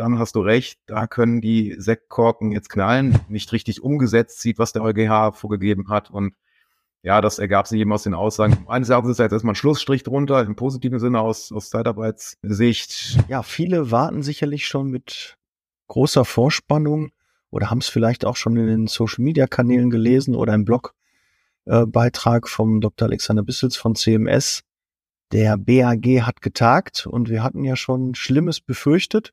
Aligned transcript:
dann 0.00 0.18
hast 0.18 0.34
du 0.34 0.40
recht, 0.40 0.80
da 0.86 1.06
können 1.06 1.40
die 1.40 1.76
Sektkorken 1.78 2.52
jetzt 2.52 2.70
knallen, 2.70 3.20
nicht 3.28 3.52
richtig 3.52 3.82
umgesetzt 3.82 4.40
sieht, 4.40 4.58
was 4.58 4.72
der 4.72 4.82
EuGH 4.82 5.36
vorgegeben 5.36 5.88
hat 5.88 6.10
und 6.10 6.34
ja, 7.02 7.20
das 7.20 7.38
ergab 7.38 7.66
sich 7.66 7.80
eben 7.80 7.92
aus 7.92 8.02
den 8.02 8.12
Aussagen. 8.12 8.66
Eines 8.68 8.90
Erachtens 8.90 9.12
ist 9.12 9.18
jetzt 9.18 9.32
erstmal 9.32 9.52
ein 9.52 9.56
Schlussstrich 9.56 10.02
drunter, 10.02 10.42
im 10.42 10.54
positiven 10.54 10.98
Sinne 10.98 11.20
aus, 11.20 11.50
aus 11.50 11.70
Zeitarbeitssicht. 11.70 13.18
Ja, 13.28 13.42
viele 13.42 13.90
warten 13.90 14.22
sicherlich 14.22 14.66
schon 14.66 14.90
mit 14.90 15.38
großer 15.88 16.24
Vorspannung 16.24 17.10
oder 17.50 17.70
haben 17.70 17.78
es 17.78 17.88
vielleicht 17.88 18.24
auch 18.24 18.36
schon 18.36 18.56
in 18.56 18.66
den 18.66 18.86
Social 18.86 19.24
Media 19.24 19.46
Kanälen 19.46 19.90
gelesen 19.90 20.34
oder 20.34 20.52
im 20.54 20.66
Blogbeitrag 20.66 22.44
äh, 22.44 22.48
vom 22.48 22.80
Dr. 22.80 23.08
Alexander 23.08 23.42
Bissels 23.42 23.76
von 23.76 23.94
CMS. 23.94 24.62
Der 25.32 25.56
BAG 25.56 26.22
hat 26.22 26.42
getagt 26.42 27.06
und 27.06 27.30
wir 27.30 27.42
hatten 27.42 27.64
ja 27.64 27.76
schon 27.76 28.14
Schlimmes 28.14 28.60
befürchtet. 28.60 29.32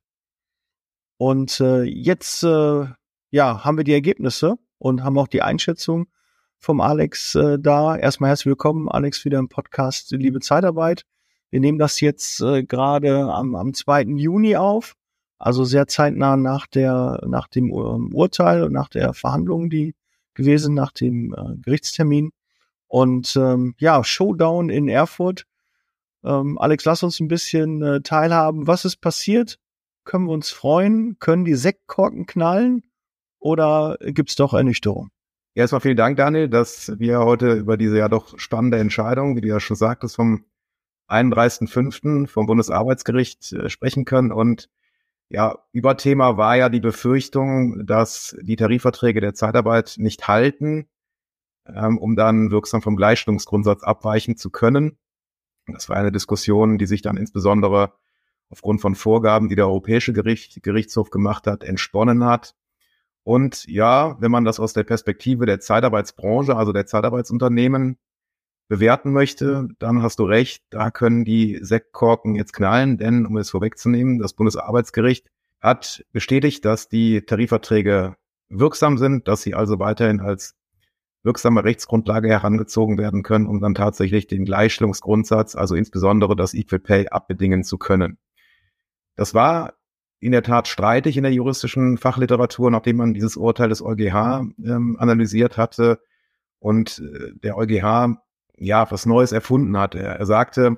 Und 1.18 1.60
äh, 1.60 1.84
jetzt 1.84 2.44
äh, 2.44 2.86
ja, 3.32 3.64
haben 3.64 3.78
wir 3.78 3.84
die 3.84 3.94
Ergebnisse 3.94 4.58
und 4.78 5.04
haben 5.04 5.18
auch 5.18 5.28
die 5.28 5.42
Einschätzung 5.42 6.08
vom 6.60 6.80
Alex 6.80 7.34
äh, 7.36 7.58
da. 7.60 7.98
Erstmal 7.98 8.30
herzlich 8.30 8.48
willkommen, 8.48 8.88
Alex, 8.88 9.26
wieder 9.26 9.40
im 9.40 9.50
Podcast 9.50 10.12
Liebe 10.12 10.40
Zeitarbeit. 10.40 11.06
Wir 11.50 11.60
nehmen 11.60 11.80
das 11.80 12.02
jetzt 12.02 12.42
äh, 12.42 12.64
gerade 12.64 13.32
am, 13.32 13.56
am 13.56 13.74
2. 13.74 14.04
Juni 14.04 14.56
auf, 14.58 14.96
also 15.40 15.64
sehr 15.64 15.88
zeitnah 15.88 16.38
nach 16.38 16.68
der 16.68 17.22
nach 17.28 17.48
dem 17.48 17.66
ähm, 17.72 18.14
Urteil 18.14 18.64
und 18.64 18.74
nach 18.74 18.90
der 18.90 19.14
Verhandlung, 19.14 19.70
die 19.70 19.96
gewesen 20.36 20.76
nach 20.76 20.92
dem 20.92 21.34
äh, 21.34 21.58
Gerichtstermin. 21.58 22.32
Und 22.88 23.36
ähm, 23.36 23.76
ja, 23.80 24.04
Showdown 24.04 24.70
in 24.70 24.88
Erfurt. 24.88 25.46
Ähm, 26.24 26.58
Alex, 26.60 26.86
lass 26.86 27.04
uns 27.04 27.20
ein 27.20 27.28
bisschen 27.28 27.82
äh, 27.82 28.02
teilhaben. 28.02 28.68
Was 28.68 28.86
ist 28.86 28.98
passiert? 28.98 29.60
Können 30.08 30.28
wir 30.28 30.32
uns 30.32 30.52
freuen? 30.52 31.20
Können 31.20 31.44
die 31.44 31.56
Sektkorken 31.56 32.26
knallen? 32.26 32.84
Oder 33.40 33.98
gibt's 34.00 34.36
doch 34.36 34.54
Ernüchterung? 34.54 35.10
Erstmal 35.54 35.82
vielen 35.82 35.98
Dank, 35.98 36.16
Daniel, 36.16 36.48
dass 36.48 36.98
wir 36.98 37.20
heute 37.20 37.52
über 37.56 37.76
diese 37.76 37.98
ja 37.98 38.08
doch 38.08 38.40
spannende 38.40 38.80
Entscheidung, 38.80 39.36
wie 39.36 39.42
du 39.42 39.50
ja 39.50 39.60
schon 39.60 39.76
sagtest, 39.76 40.16
vom 40.16 40.46
31.05. 41.10 42.28
vom 42.28 42.46
Bundesarbeitsgericht 42.46 43.52
äh, 43.52 43.70
sprechen 43.70 44.06
können. 44.06 44.32
Und 44.32 44.70
ja, 45.28 45.58
Überthema 45.74 46.38
war 46.38 46.56
ja 46.56 46.70
die 46.70 46.80
Befürchtung, 46.80 47.86
dass 47.86 48.38
die 48.42 48.56
Tarifverträge 48.56 49.20
der 49.20 49.34
Zeitarbeit 49.34 49.96
nicht 49.98 50.30
halten, 50.30 50.88
ähm, 51.66 51.98
um 51.98 52.16
dann 52.16 52.50
wirksam 52.50 52.82
vom 52.82 52.96
Gleichstellungsgrundsatz 52.96 53.84
abweichen 53.84 54.38
zu 54.38 54.52
können. 54.52 54.98
Das 55.68 55.90
war 55.90 55.98
eine 55.98 56.14
Diskussion, 56.14 56.78
die 56.78 56.86
sich 56.86 57.02
dann 57.02 57.18
insbesondere 57.18 57.92
aufgrund 58.50 58.82
von 58.82 58.96
Vorgaben, 58.96 59.50
die 59.50 59.56
der 59.56 59.68
Europäische 59.68 60.14
Gericht, 60.14 60.62
Gerichtshof 60.64 61.10
gemacht 61.10 61.48
hat, 61.48 61.64
entsponnen 61.64 62.24
hat. 62.24 62.56
Und 63.24 63.66
ja, 63.68 64.16
wenn 64.22 64.32
man 64.32 64.46
das 64.46 64.60
aus 64.60 64.74
der 64.74 64.84
Perspektive 64.84 65.46
der 65.46 65.60
Zeitarbeitsbranche, 65.60 66.56
also 66.56 66.72
der 66.72 66.86
Zeitarbeitsunternehmen 66.86 67.98
bewerten 68.70 69.12
möchte, 69.12 69.68
dann 69.80 70.02
hast 70.02 70.20
du 70.20 70.24
recht, 70.24 70.64
da 70.70 70.92
können 70.92 71.26
die 71.26 71.60
Sektkorken 71.62 72.36
jetzt 72.36 72.54
knallen, 72.54 72.98
denn 72.98 73.26
um 73.26 73.38
es 73.38 73.50
vorwegzunehmen, 73.50 74.20
das 74.20 74.34
Bundesarbeitsgericht 74.34 75.30
hat 75.60 76.06
bestätigt, 76.12 76.66
dass 76.66 76.90
die 76.90 77.22
Tarifverträge 77.22 78.16
wirksam 78.50 78.98
sind, 78.98 79.28
dass 79.28 79.42
sie 79.42 79.56
also 79.56 79.80
weiterhin 79.80 80.20
als 80.20 80.56
wirksame 81.24 81.64
Rechtsgrundlage 81.64 82.30
herangezogen 82.30 82.98
werden 82.98 83.24
können, 83.24 83.48
um 83.48 83.60
dann 83.60 83.76
tatsächlich 83.76 84.28
den 84.28 84.46
Gleichstellungsgrundsatz, 84.46 85.56
also 85.56 85.76
insbesondere 85.76 86.36
das 86.36 86.54
Equal 86.54 86.80
Pay 86.80 87.10
abbedingen 87.10 87.64
zu 87.64 87.78
können. 87.78 88.18
Das 89.18 89.34
war 89.34 89.74
in 90.20 90.32
der 90.32 90.44
Tat 90.44 90.68
streitig 90.68 91.18
in 91.18 91.24
der 91.24 91.34
juristischen 91.34 91.98
Fachliteratur, 91.98 92.72
nachdem 92.72 92.98
man 92.98 93.14
dieses 93.14 93.36
Urteil 93.36 93.70
des 93.70 93.82
EuGH 93.82 94.46
ähm, 94.64 94.96
analysiert 95.00 95.58
hatte 95.58 96.00
und 96.60 97.00
äh, 97.00 97.34
der 97.44 97.58
EuGH 97.58 98.18
ja 98.58 98.90
was 98.90 99.06
Neues 99.06 99.32
erfunden 99.32 99.78
hat. 99.78 99.96
Er, 99.96 100.14
er 100.14 100.26
sagte, 100.26 100.78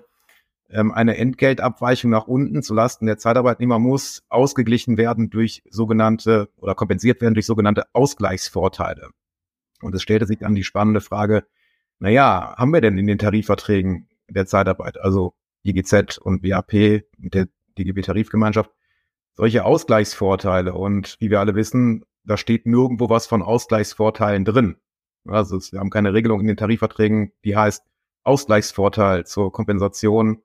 ähm, 0.69 0.91
eine 0.91 1.17
Entgeltabweichung 1.17 2.11
nach 2.11 2.28
unten 2.28 2.61
zulasten 2.61 3.07
der 3.07 3.17
Zeitarbeitnehmer 3.17 3.79
muss 3.79 4.23
ausgeglichen 4.29 4.97
werden 4.97 5.29
durch 5.29 5.63
sogenannte 5.69 6.49
oder 6.57 6.75
kompensiert 6.75 7.22
werden 7.22 7.33
durch 7.33 7.45
sogenannte 7.45 7.85
Ausgleichsvorteile. 7.94 9.09
Und 9.81 9.95
es 9.95 10.01
stellte 10.01 10.25
sich 10.28 10.39
dann 10.39 10.55
die 10.55 10.63
spannende 10.63 11.01
Frage, 11.01 11.45
na 11.99 12.09
ja, 12.09 12.55
haben 12.57 12.73
wir 12.73 12.81
denn 12.81 12.97
in 12.97 13.07
den 13.07 13.17
Tarifverträgen 13.17 14.09
der 14.29 14.45
Zeitarbeit, 14.45 14.99
also 14.99 15.33
IGZ 15.63 16.17
und 16.17 16.41
BAP 16.41 16.73
mit 17.17 17.33
der 17.33 17.47
DGB-Tarifgemeinschaft, 17.79 18.72
solche 19.35 19.66
Ausgleichsvorteile. 19.66 20.73
Und 20.73 21.16
wie 21.19 21.29
wir 21.29 21.40
alle 21.40 21.56
wissen, 21.56 22.06
da 22.23 22.38
steht 22.38 22.66
nirgendwo 22.66 23.09
was 23.09 23.28
von 23.28 23.41
Ausgleichsvorteilen 23.41 24.45
drin. 24.45 24.78
Also 25.25 25.59
wir 25.72 25.79
haben 25.79 25.90
keine 25.90 26.13
Regelung 26.13 26.41
in 26.41 26.47
den 26.47 26.57
Tarifverträgen, 26.57 27.31
die 27.44 27.56
heißt 27.56 27.85
Ausgleichsvorteil 28.23 29.25
zur 29.25 29.51
Kompensation 29.51 30.44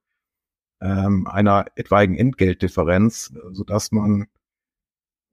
ähm, 0.81 1.27
einer 1.27 1.67
etwaigen 1.77 2.17
Entgeltdifferenz, 2.17 3.33
sodass 3.53 3.93
man 3.93 4.27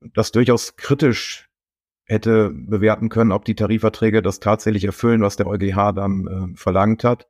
das 0.01 0.31
durchaus 0.31 0.75
kritisch 0.75 1.50
hätte 2.06 2.50
bewerten 2.50 3.09
können, 3.09 3.31
ob 3.31 3.45
die 3.45 3.56
Tarifverträge 3.56 4.22
das 4.22 4.39
tatsächlich 4.39 4.83
erfüllen, 4.83 5.22
was 5.22 5.35
der 5.35 5.47
EuGH 5.47 5.94
dann 5.94 6.28
äh, 6.28 6.57
verlangt 6.57 7.03
hat. 7.03 7.28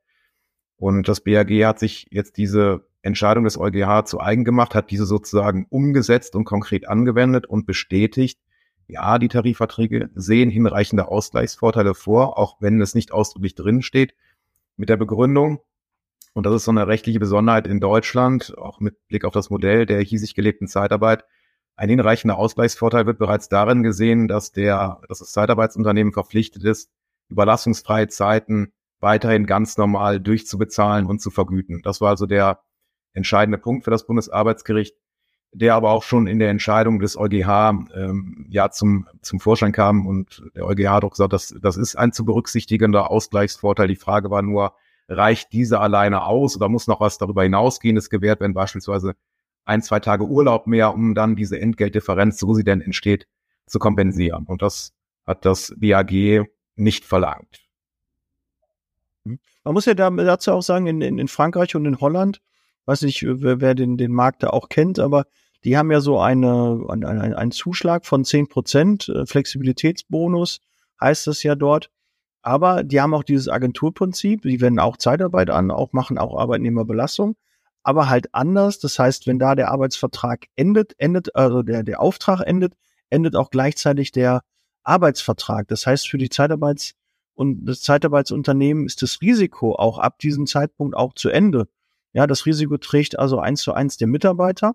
Und 0.82 1.06
das 1.06 1.20
BAG 1.20 1.48
hat 1.64 1.78
sich 1.78 2.08
jetzt 2.10 2.36
diese 2.38 2.84
Entscheidung 3.02 3.44
des 3.44 3.56
EuGH 3.56 4.04
zu 4.04 4.20
eigen 4.20 4.44
gemacht, 4.44 4.74
hat 4.74 4.90
diese 4.90 5.06
sozusagen 5.06 5.64
umgesetzt 5.70 6.34
und 6.34 6.42
konkret 6.42 6.88
angewendet 6.88 7.46
und 7.46 7.66
bestätigt, 7.66 8.40
ja, 8.88 9.20
die 9.20 9.28
Tarifverträge 9.28 10.10
sehen 10.16 10.50
hinreichende 10.50 11.06
Ausgleichsvorteile 11.06 11.94
vor, 11.94 12.36
auch 12.36 12.56
wenn 12.58 12.80
es 12.80 12.96
nicht 12.96 13.12
ausdrücklich 13.12 13.54
drin 13.54 13.82
steht, 13.82 14.16
mit 14.76 14.88
der 14.88 14.96
Begründung, 14.96 15.60
und 16.32 16.46
das 16.46 16.54
ist 16.54 16.64
so 16.64 16.72
eine 16.72 16.88
rechtliche 16.88 17.20
Besonderheit 17.20 17.68
in 17.68 17.78
Deutschland, 17.78 18.58
auch 18.58 18.80
mit 18.80 19.06
Blick 19.06 19.24
auf 19.24 19.34
das 19.34 19.50
Modell 19.50 19.86
der 19.86 20.00
hiesig 20.00 20.34
gelebten 20.34 20.66
Zeitarbeit, 20.66 21.24
ein 21.76 21.90
hinreichender 21.90 22.38
Ausgleichsvorteil 22.38 23.06
wird 23.06 23.18
bereits 23.18 23.48
darin 23.48 23.84
gesehen, 23.84 24.26
dass 24.26 24.50
der, 24.50 25.00
dass 25.08 25.20
das 25.20 25.30
Zeitarbeitsunternehmen 25.30 26.12
verpflichtet 26.12 26.64
ist, 26.64 26.90
überlassungsfreie 27.28 28.08
Zeiten 28.08 28.72
weiterhin 29.02 29.46
ganz 29.46 29.76
normal 29.76 30.20
durchzubezahlen 30.20 31.06
und 31.06 31.20
zu 31.20 31.30
vergüten. 31.30 31.82
Das 31.82 32.00
war 32.00 32.10
also 32.10 32.26
der 32.26 32.60
entscheidende 33.12 33.58
Punkt 33.58 33.84
für 33.84 33.90
das 33.90 34.06
Bundesarbeitsgericht, 34.06 34.96
der 35.52 35.74
aber 35.74 35.90
auch 35.90 36.02
schon 36.02 36.26
in 36.26 36.38
der 36.38 36.48
Entscheidung 36.48 36.98
des 36.98 37.18
EuGH 37.18 37.88
ähm, 37.94 38.46
ja 38.48 38.70
zum, 38.70 39.06
zum 39.20 39.40
Vorschein 39.40 39.72
kam 39.72 40.06
und 40.06 40.42
der 40.54 40.64
EuGH 40.64 40.88
hat 40.88 41.04
auch 41.04 41.10
gesagt, 41.10 41.32
das, 41.32 41.54
das 41.60 41.76
ist 41.76 41.96
ein 41.96 42.12
zu 42.12 42.24
berücksichtigender 42.24 43.10
Ausgleichsvorteil. 43.10 43.88
Die 43.88 43.96
Frage 43.96 44.30
war 44.30 44.40
nur, 44.40 44.72
reicht 45.08 45.52
diese 45.52 45.80
alleine 45.80 46.24
aus 46.24 46.56
oder 46.56 46.68
muss 46.68 46.86
noch 46.86 47.00
was 47.00 47.18
darüber 47.18 47.42
hinausgehendes 47.42 48.08
gewährt 48.08 48.40
werden, 48.40 48.54
beispielsweise 48.54 49.14
ein, 49.64 49.82
zwei 49.82 50.00
Tage 50.00 50.24
Urlaub 50.24 50.66
mehr, 50.66 50.94
um 50.94 51.14
dann 51.14 51.36
diese 51.36 51.60
Entgeltdifferenz, 51.60 52.38
so 52.38 52.54
sie 52.54 52.64
denn 52.64 52.80
entsteht, 52.80 53.26
zu 53.66 53.78
kompensieren. 53.78 54.46
Und 54.46 54.62
das 54.62 54.94
hat 55.26 55.44
das 55.44 55.74
BAG 55.76 56.46
nicht 56.76 57.04
verlangt. 57.04 57.61
Man 59.24 59.74
muss 59.74 59.86
ja 59.86 59.94
dazu 59.94 60.52
auch 60.52 60.62
sagen, 60.62 60.86
in, 60.86 61.00
in, 61.00 61.18
in 61.18 61.28
Frankreich 61.28 61.74
und 61.76 61.86
in 61.86 62.00
Holland 62.00 62.40
weiß 62.86 63.02
nicht, 63.02 63.24
wer, 63.24 63.60
wer 63.60 63.74
den, 63.74 63.96
den 63.96 64.12
Markt 64.12 64.42
da 64.42 64.50
auch 64.50 64.68
kennt, 64.68 64.98
aber 64.98 65.26
die 65.64 65.76
haben 65.76 65.92
ja 65.92 66.00
so 66.00 66.18
eine, 66.18 66.84
ein, 66.88 67.04
ein, 67.04 67.34
einen 67.34 67.52
Zuschlag 67.52 68.04
von 68.04 68.24
zehn 68.24 68.48
Prozent, 68.48 69.08
äh, 69.08 69.26
Flexibilitätsbonus 69.26 70.60
heißt 71.00 71.26
das 71.28 71.42
ja 71.42 71.54
dort. 71.54 71.90
Aber 72.42 72.82
die 72.82 73.00
haben 73.00 73.14
auch 73.14 73.22
dieses 73.22 73.48
Agenturprinzip, 73.48 74.42
die 74.42 74.60
wenden 74.60 74.80
auch 74.80 74.96
Zeitarbeit 74.96 75.50
an, 75.50 75.70
auch 75.70 75.92
machen 75.92 76.18
auch 76.18 76.36
Arbeitnehmerbelastung, 76.36 77.36
aber 77.84 78.08
halt 78.08 78.34
anders. 78.34 78.80
Das 78.80 78.98
heißt, 78.98 79.28
wenn 79.28 79.38
da 79.38 79.54
der 79.54 79.70
Arbeitsvertrag 79.70 80.46
endet, 80.56 80.94
endet, 80.98 81.36
also 81.36 81.62
der, 81.62 81.84
der 81.84 82.00
Auftrag 82.00 82.40
endet, 82.40 82.74
endet 83.10 83.36
auch 83.36 83.50
gleichzeitig 83.50 84.10
der 84.10 84.42
Arbeitsvertrag. 84.82 85.68
Das 85.68 85.86
heißt, 85.86 86.08
für 86.08 86.18
die 86.18 86.30
Zeitarbeits- 86.30 86.94
und 87.34 87.64
das 87.64 87.80
Zeitarbeitsunternehmen 87.80 88.86
ist 88.86 89.02
das 89.02 89.20
Risiko 89.20 89.74
auch 89.74 89.98
ab 89.98 90.18
diesem 90.18 90.46
Zeitpunkt 90.46 90.96
auch 90.96 91.14
zu 91.14 91.30
Ende. 91.30 91.68
Ja, 92.12 92.26
das 92.26 92.46
Risiko 92.46 92.76
trägt 92.76 93.18
also 93.18 93.38
eins 93.38 93.62
zu 93.62 93.72
eins 93.72 93.96
der 93.96 94.08
Mitarbeiter. 94.08 94.74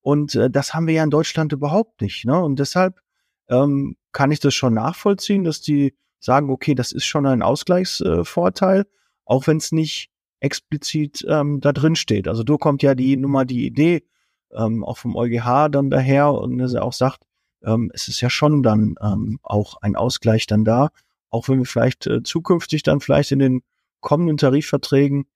Und 0.00 0.34
äh, 0.34 0.50
das 0.50 0.74
haben 0.74 0.86
wir 0.86 0.94
ja 0.94 1.04
in 1.04 1.10
Deutschland 1.10 1.52
überhaupt 1.52 2.00
nicht. 2.00 2.24
Ne? 2.24 2.42
Und 2.42 2.58
deshalb 2.58 3.00
ähm, 3.48 3.96
kann 4.12 4.30
ich 4.30 4.40
das 4.40 4.54
schon 4.54 4.74
nachvollziehen, 4.74 5.44
dass 5.44 5.60
die 5.60 5.94
sagen, 6.20 6.50
okay, 6.50 6.74
das 6.74 6.92
ist 6.92 7.04
schon 7.04 7.26
ein 7.26 7.42
Ausgleichsvorteil, 7.42 8.80
äh, 8.80 8.84
auch 9.26 9.46
wenn 9.46 9.58
es 9.58 9.72
nicht 9.72 10.10
explizit 10.40 11.24
ähm, 11.28 11.60
da 11.60 11.72
drin 11.72 11.96
steht. 11.96 12.28
Also 12.28 12.44
du 12.44 12.58
kommt 12.58 12.82
ja 12.82 12.94
die 12.94 13.16
Nummer, 13.16 13.44
die 13.44 13.66
Idee 13.66 14.04
ähm, 14.52 14.84
auch 14.84 14.98
vom 14.98 15.16
EuGH 15.16 15.68
dann 15.70 15.90
daher 15.90 16.32
und 16.32 16.58
dass 16.58 16.74
er 16.74 16.84
auch 16.84 16.92
sagt, 16.92 17.26
ähm, 17.62 17.90
es 17.94 18.08
ist 18.08 18.20
ja 18.20 18.30
schon 18.30 18.62
dann 18.62 18.94
ähm, 19.00 19.38
auch 19.42 19.80
ein 19.82 19.96
Ausgleich 19.96 20.46
dann 20.46 20.64
da, 20.64 20.90
auch 21.34 21.48
wenn 21.48 21.58
wir 21.58 21.66
vielleicht 21.66 22.06
äh, 22.06 22.22
zukünftig 22.22 22.82
dann 22.84 23.00
vielleicht 23.00 23.32
in 23.32 23.40
den 23.40 23.62
kommenden 24.00 24.36
Tarifverträgen 24.36 25.26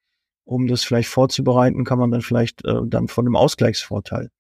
um 0.45 0.67
das 0.67 0.83
vielleicht 0.83 1.11
vorzubereiten, 1.11 1.85
kann 1.85 1.99
man 1.99 2.11
dann 2.11 2.23
vielleicht 2.23 2.65
äh, 2.65 2.81
dann 2.87 3.09
von 3.09 3.27
einem 3.27 3.37
Ausgleichsvorteil 3.37 4.31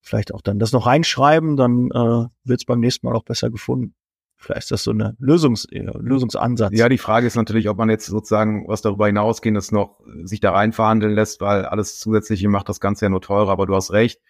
vielleicht 0.00 0.32
auch 0.32 0.40
dann 0.40 0.58
das 0.58 0.72
noch 0.72 0.86
reinschreiben, 0.86 1.56
dann 1.56 1.90
äh, 1.90 2.28
wird 2.44 2.60
es 2.60 2.64
beim 2.64 2.80
nächsten 2.80 3.06
Mal 3.06 3.14
auch 3.14 3.24
besser 3.24 3.50
gefunden. 3.50 3.94
Vielleicht 4.36 4.62
ist 4.62 4.70
das 4.70 4.84
so 4.84 4.92
eine 4.92 5.16
Lösungs 5.18 5.66
äh, 5.66 5.80
Lösungsansatz. 5.80 6.72
Ja, 6.72 6.88
die 6.88 6.96
Frage 6.96 7.26
ist 7.26 7.34
natürlich, 7.34 7.68
ob 7.68 7.76
man 7.76 7.90
jetzt 7.90 8.06
sozusagen 8.06 8.66
was 8.68 8.80
darüber 8.80 9.06
hinausgehendes 9.06 9.72
noch 9.72 10.00
sich 10.22 10.38
da 10.38 10.52
rein 10.52 10.72
verhandeln 10.72 11.12
lässt, 11.12 11.40
weil 11.40 11.64
alles 11.64 11.98
Zusätzliche 11.98 12.48
macht 12.48 12.68
das 12.68 12.80
Ganze 12.80 13.06
ja 13.06 13.08
nur 13.10 13.20
teurer. 13.20 13.50
Aber 13.50 13.66
du 13.66 13.74
hast 13.74 13.90
recht. 13.90 14.20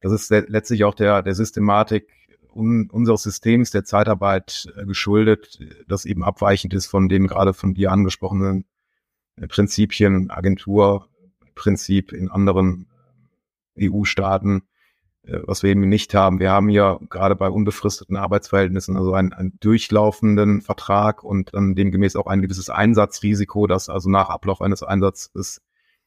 Das 0.00 0.10
ist 0.10 0.30
letztlich 0.30 0.82
auch 0.82 0.96
der, 0.96 1.22
der 1.22 1.34
Systematik 1.34 2.08
un 2.54 2.90
unseres 2.90 3.22
Systems 3.22 3.70
der 3.70 3.84
Zeitarbeit 3.84 4.72
äh, 4.76 4.84
geschuldet, 4.84 5.58
das 5.88 6.04
eben 6.04 6.22
abweichend 6.22 6.74
ist 6.74 6.86
von 6.86 7.08
den 7.08 7.26
gerade 7.26 7.54
von 7.54 7.74
dir 7.74 7.90
angesprochenen 7.90 8.64
äh, 9.36 9.46
Prinzipien, 9.46 10.30
Agenturprinzip 10.30 12.12
in 12.12 12.30
anderen 12.30 12.86
EU-Staaten 13.78 14.62
äh, 15.24 15.38
was 15.44 15.62
wir 15.62 15.70
eben 15.70 15.88
nicht 15.88 16.14
haben. 16.14 16.40
Wir 16.40 16.50
haben 16.50 16.68
ja 16.68 16.98
gerade 17.08 17.36
bei 17.36 17.48
unbefristeten 17.48 18.16
Arbeitsverhältnissen 18.16 18.96
also 18.96 19.14
einen, 19.14 19.32
einen 19.32 19.58
durchlaufenden 19.60 20.60
Vertrag 20.62 21.24
und 21.24 21.54
dann 21.54 21.74
demgemäß 21.74 22.16
auch 22.16 22.26
ein 22.26 22.42
gewisses 22.42 22.70
Einsatzrisiko, 22.70 23.66
dass 23.66 23.88
also 23.88 24.10
nach 24.10 24.28
Ablauf 24.28 24.60
eines 24.60 24.82
Einsatzes 24.82 25.62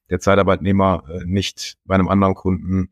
der 0.09 0.19
Zeitarbeitnehmer 0.19 1.03
nicht 1.25 1.77
bei 1.85 1.95
einem 1.95 2.09
anderen 2.09 2.35
Kunden 2.35 2.89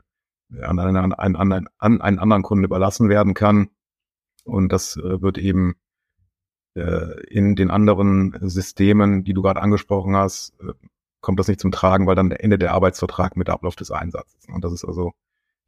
an 0.61 0.79
einen, 0.79 1.13
an, 1.13 1.35
einen, 1.35 1.67
an 1.77 2.01
einen 2.01 2.19
anderen 2.19 2.43
Kunden 2.43 2.63
überlassen 2.63 3.09
werden 3.09 3.33
kann. 3.33 3.69
Und 4.43 4.71
das 4.71 4.97
wird 4.97 5.37
eben 5.37 5.75
in 6.75 7.55
den 7.55 7.69
anderen 7.69 8.35
Systemen, 8.41 9.23
die 9.23 9.33
du 9.33 9.43
gerade 9.43 9.61
angesprochen 9.61 10.15
hast, 10.15 10.55
kommt 11.21 11.39
das 11.39 11.47
nicht 11.47 11.59
zum 11.59 11.71
Tragen, 11.71 12.05
weil 12.05 12.15
dann 12.15 12.29
der 12.29 12.43
Ende 12.43 12.59
der 12.59 12.73
Arbeitsvertrag 12.73 13.37
mit 13.37 13.49
Ablauf 13.49 13.75
des 13.75 13.89
Einsatzes. 13.91 14.45
Und 14.47 14.63
das 14.63 14.73
ist 14.73 14.85
also 14.85 15.13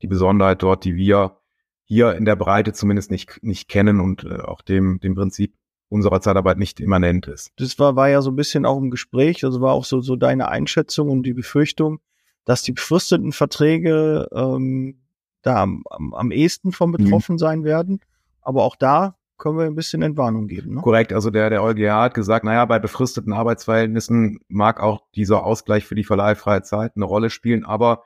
die 0.01 0.07
Besonderheit 0.07 0.61
dort, 0.61 0.83
die 0.83 0.95
wir 0.95 1.37
hier 1.85 2.15
in 2.15 2.25
der 2.25 2.35
Breite 2.35 2.73
zumindest 2.73 3.09
nicht, 3.09 3.41
nicht 3.41 3.69
kennen 3.69 3.99
und 3.99 4.23
äh, 4.23 4.41
auch 4.41 4.61
dem, 4.61 4.99
dem 4.99 5.15
Prinzip 5.15 5.55
unserer 5.87 6.19
Zeitarbeit 6.19 6.57
nicht 6.57 6.79
immanent 6.79 7.27
ist. 7.27 7.51
Das 7.57 7.77
war, 7.79 7.95
war 7.95 8.09
ja 8.09 8.21
so 8.21 8.31
ein 8.31 8.35
bisschen 8.35 8.65
auch 8.65 8.77
im 8.77 8.89
Gespräch, 8.89 9.45
also 9.45 9.61
war 9.61 9.73
auch 9.73 9.85
so, 9.85 10.01
so 10.01 10.15
deine 10.15 10.49
Einschätzung 10.49 11.09
und 11.09 11.23
die 11.23 11.33
Befürchtung, 11.33 11.99
dass 12.45 12.61
die 12.61 12.71
befristeten 12.71 13.31
Verträge 13.31 14.27
ähm, 14.33 15.01
da 15.41 15.63
am, 15.63 15.83
am, 15.89 16.13
am 16.13 16.31
ehesten 16.31 16.71
von 16.71 16.89
mhm. 16.89 16.97
betroffen 16.97 17.33
mhm. 17.33 17.39
sein 17.39 17.63
werden. 17.63 17.99
Aber 18.41 18.63
auch 18.63 18.75
da 18.75 19.17
können 19.37 19.57
wir 19.57 19.65
ein 19.65 19.75
bisschen 19.75 20.01
Entwarnung 20.01 20.47
geben. 20.47 20.75
Ne? 20.75 20.81
Korrekt, 20.81 21.11
also 21.11 21.29
der, 21.29 21.49
der 21.49 21.61
EuGH 21.61 21.91
hat 21.91 22.13
gesagt, 22.13 22.45
naja, 22.45 22.63
bei 22.65 22.79
befristeten 22.79 23.33
Arbeitsverhältnissen 23.33 24.39
mag 24.47 24.79
auch 24.79 25.01
dieser 25.15 25.43
Ausgleich 25.43 25.85
für 25.85 25.95
die 25.95 26.05
verleihfreie 26.05 26.61
Zeit 26.61 26.93
eine 26.95 27.05
Rolle 27.05 27.29
spielen, 27.29 27.65
aber 27.65 28.03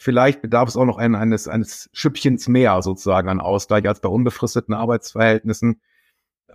Vielleicht 0.00 0.42
bedarf 0.42 0.68
es 0.68 0.76
auch 0.76 0.84
noch 0.84 0.96
ein, 0.96 1.16
eines, 1.16 1.48
eines 1.48 1.90
Schüppchens 1.92 2.46
mehr 2.46 2.80
sozusagen 2.82 3.28
an 3.28 3.40
Ausgleich 3.40 3.86
als 3.88 4.00
bei 4.00 4.08
unbefristeten 4.08 4.72
Arbeitsverhältnissen, 4.72 5.80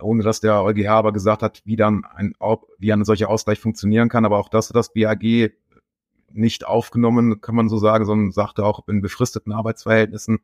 ohne 0.00 0.22
dass 0.22 0.40
der 0.40 0.62
EuGH 0.62 0.88
aber 0.88 1.12
gesagt 1.12 1.42
hat, 1.42 1.60
wie 1.66 1.76
dann 1.76 2.06
ein, 2.06 2.32
wie 2.78 2.90
ein 2.90 3.04
solcher 3.04 3.28
Ausgleich 3.28 3.60
funktionieren 3.60 4.08
kann. 4.08 4.24
Aber 4.24 4.38
auch 4.38 4.48
das 4.48 4.70
hat 4.70 4.76
das 4.76 4.94
BAG 4.94 5.52
nicht 6.34 6.66
aufgenommen, 6.66 7.40
kann 7.40 7.54
man 7.54 7.68
so 7.68 7.78
sagen, 7.78 8.04
sondern 8.04 8.32
sagte 8.32 8.64
auch 8.64 8.86
in 8.88 9.00
befristeten 9.00 9.52
Arbeitsverhältnissen 9.52 10.40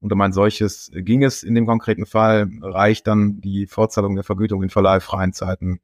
und 0.00 0.12
um 0.12 0.20
ein 0.20 0.32
solches 0.32 0.90
ging 0.94 1.22
es 1.22 1.42
in 1.42 1.54
dem 1.54 1.66
konkreten 1.66 2.06
Fall, 2.06 2.50
reicht 2.62 3.06
dann 3.06 3.40
die 3.40 3.66
Fortzahlung 3.66 4.14
der 4.14 4.24
Vergütung 4.24 4.62
in 4.62 4.70
verleihfreien 4.70 5.34
Zeiten 5.34 5.80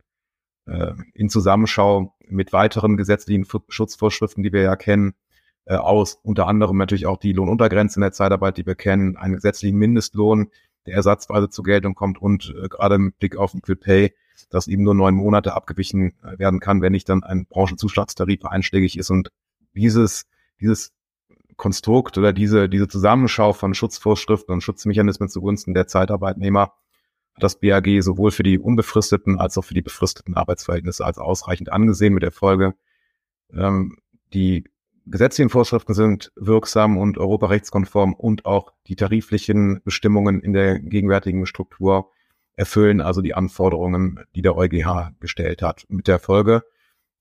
äh, 0.66 0.92
in 1.14 1.28
Zusammenschau 1.28 2.14
mit 2.26 2.52
weiteren 2.52 2.96
gesetzlichen 2.96 3.46
Schutzvorschriften, 3.68 4.42
die 4.42 4.52
wir 4.52 4.62
ja 4.62 4.76
kennen, 4.76 5.14
äh, 5.66 5.76
aus. 5.76 6.18
Unter 6.22 6.46
anderem 6.46 6.78
natürlich 6.78 7.06
auch 7.06 7.18
die 7.18 7.32
Lohnuntergrenze 7.32 7.98
in 7.98 8.02
der 8.02 8.12
Zeitarbeit, 8.12 8.56
die 8.56 8.66
wir 8.66 8.74
kennen, 8.74 9.16
einen 9.16 9.34
gesetzlichen 9.34 9.78
Mindestlohn, 9.78 10.50
der 10.86 10.94
ersatzweise 10.94 11.50
zur 11.50 11.64
Geltung 11.64 11.94
kommt 11.94 12.20
und 12.20 12.54
äh, 12.56 12.68
gerade 12.68 12.98
mit 12.98 13.18
Blick 13.18 13.36
auf 13.36 13.54
Equal 13.54 13.76
Pay, 13.76 14.14
dass 14.48 14.66
eben 14.66 14.82
nur 14.82 14.94
neun 14.94 15.14
Monate 15.14 15.54
abgewichen 15.54 16.14
äh, 16.22 16.38
werden 16.38 16.60
kann, 16.60 16.80
wenn 16.80 16.92
nicht 16.92 17.08
dann 17.08 17.22
ein 17.22 17.46
Branchenzuschlagstarif 17.46 18.44
einschlägig 18.46 18.96
ist. 18.96 19.10
Und 19.10 19.30
dieses, 19.76 20.26
dieses 20.60 20.92
Konstrukt 21.56 22.18
oder 22.18 22.32
diese, 22.32 22.68
diese 22.68 22.88
Zusammenschau 22.88 23.52
von 23.52 23.74
Schutzvorschriften 23.74 24.52
und 24.52 24.60
Schutzmechanismen 24.60 25.28
zugunsten 25.28 25.74
der 25.74 25.86
Zeitarbeitnehmer 25.86 26.72
hat 27.34 27.42
das 27.42 27.60
BAG 27.60 27.86
sowohl 28.00 28.30
für 28.30 28.42
die 28.42 28.58
unbefristeten 28.58 29.38
als 29.38 29.56
auch 29.58 29.64
für 29.64 29.74
die 29.74 29.82
befristeten 29.82 30.34
Arbeitsverhältnisse 30.34 31.04
als 31.04 31.18
ausreichend 31.18 31.70
angesehen 31.70 32.14
mit 32.14 32.22
der 32.22 32.32
Folge, 32.32 32.74
ähm, 33.52 33.98
die 34.32 34.64
gesetzlichen 35.06 35.50
Vorschriften 35.50 35.94
sind 35.94 36.32
wirksam 36.34 36.98
und 36.98 37.18
europarechtskonform 37.18 38.14
und 38.14 38.44
auch 38.44 38.72
die 38.88 38.96
tariflichen 38.96 39.80
Bestimmungen 39.84 40.40
in 40.40 40.52
der 40.52 40.80
gegenwärtigen 40.80 41.46
Struktur 41.46 42.10
erfüllen 42.56 43.00
also 43.00 43.20
die 43.20 43.34
Anforderungen, 43.34 44.24
die 44.34 44.42
der 44.42 44.56
EuGH 44.56 45.12
gestellt 45.20 45.62
hat. 45.62 45.84
Mit 45.88 46.08
der 46.08 46.18
Folge, 46.18 46.64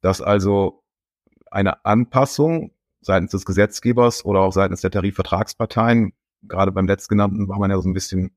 dass 0.02 0.22
also 0.22 0.84
eine 1.56 1.86
Anpassung 1.86 2.72
seitens 3.00 3.32
des 3.32 3.46
Gesetzgebers 3.46 4.26
oder 4.26 4.42
auch 4.42 4.52
seitens 4.52 4.82
der 4.82 4.92
Tarifvertragsparteien, 4.92 6.12
gerade 6.44 6.72
beim 6.72 6.86
letztgenannten 6.86 7.48
war 7.48 7.60
man 7.60 7.72
ja 7.72 7.80
so 7.80 7.88
ein 7.88 7.94
bisschen 7.94 8.36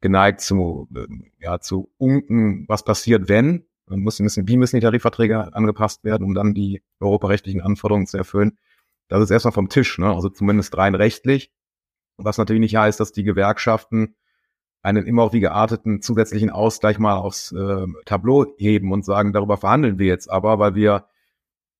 geneigt 0.00 0.40
zu, 0.40 0.88
äh, 0.94 1.06
ja, 1.40 1.58
zu 1.58 1.90
unken, 1.98 2.64
was 2.68 2.84
passiert, 2.84 3.28
wenn. 3.28 3.66
Man 3.86 4.00
muss 4.00 4.20
wissen, 4.20 4.46
wie 4.46 4.56
müssen 4.56 4.76
die 4.76 4.82
Tarifverträge 4.82 5.52
angepasst 5.54 6.04
werden, 6.04 6.24
um 6.24 6.34
dann 6.34 6.54
die 6.54 6.82
europarechtlichen 7.00 7.60
Anforderungen 7.60 8.06
zu 8.06 8.16
erfüllen. 8.16 8.56
Das 9.08 9.20
ist 9.20 9.30
erstmal 9.30 9.52
vom 9.52 9.68
Tisch, 9.68 9.98
ne? 9.98 10.14
also 10.14 10.28
zumindest 10.28 10.76
rein 10.76 10.94
rechtlich. 10.94 11.50
Was 12.16 12.38
natürlich 12.38 12.60
nicht 12.60 12.76
heißt, 12.76 13.00
dass 13.00 13.12
die 13.12 13.24
Gewerkschaften 13.24 14.14
einen 14.80 15.06
immer 15.06 15.24
auch 15.24 15.32
wie 15.32 15.40
gearteten 15.40 16.02
zusätzlichen 16.02 16.50
Ausgleich 16.50 16.98
mal 16.98 17.16
aufs 17.16 17.52
äh, 17.52 17.86
Tableau 18.04 18.46
heben 18.58 18.92
und 18.92 19.04
sagen, 19.04 19.32
darüber 19.32 19.56
verhandeln 19.56 19.98
wir 19.98 20.06
jetzt 20.06 20.30
aber, 20.30 20.58
weil 20.58 20.74
wir 20.74 21.06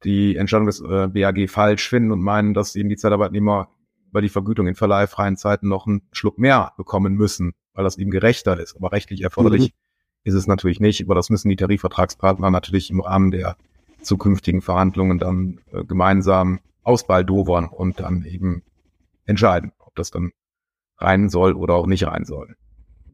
die 0.04 0.36
Entscheidung 0.36 0.66
des 0.66 0.80
äh, 0.80 1.08
BAG 1.08 1.48
falsch 1.48 1.88
finden 1.88 2.12
und 2.12 2.20
meinen, 2.20 2.54
dass 2.54 2.76
eben 2.76 2.88
die 2.88 2.96
Zeitarbeitnehmer 2.96 3.68
bei 4.12 4.20
die 4.20 4.28
Vergütung 4.28 4.66
in 4.66 4.74
verleihfreien 4.74 5.36
Zeiten 5.36 5.68
noch 5.68 5.86
einen 5.86 6.02
Schluck 6.12 6.38
mehr 6.38 6.72
bekommen 6.76 7.14
müssen, 7.14 7.54
weil 7.72 7.84
das 7.84 7.98
eben 7.98 8.10
gerechter 8.10 8.58
ist. 8.58 8.76
Aber 8.76 8.92
rechtlich 8.92 9.22
erforderlich 9.22 9.72
mhm. 9.72 9.74
ist 10.22 10.34
es 10.34 10.46
natürlich 10.46 10.80
nicht. 10.80 11.02
Aber 11.04 11.14
das 11.14 11.30
müssen 11.30 11.48
die 11.48 11.56
Tarifvertragspartner 11.56 12.50
natürlich 12.50 12.90
im 12.90 13.00
Rahmen 13.00 13.30
der 13.32 13.56
zukünftigen 14.02 14.62
Verhandlungen 14.62 15.18
dann 15.18 15.60
äh, 15.72 15.84
gemeinsam 15.84 16.60
ausbaldowern 16.82 17.66
und 17.66 18.00
dann 18.00 18.24
eben 18.24 18.62
entscheiden, 19.24 19.72
ob 19.78 19.94
das 19.94 20.10
dann 20.10 20.32
rein 20.98 21.28
soll 21.28 21.54
oder 21.54 21.74
auch 21.74 21.86
nicht 21.86 22.06
rein 22.06 22.24
soll. 22.24 22.56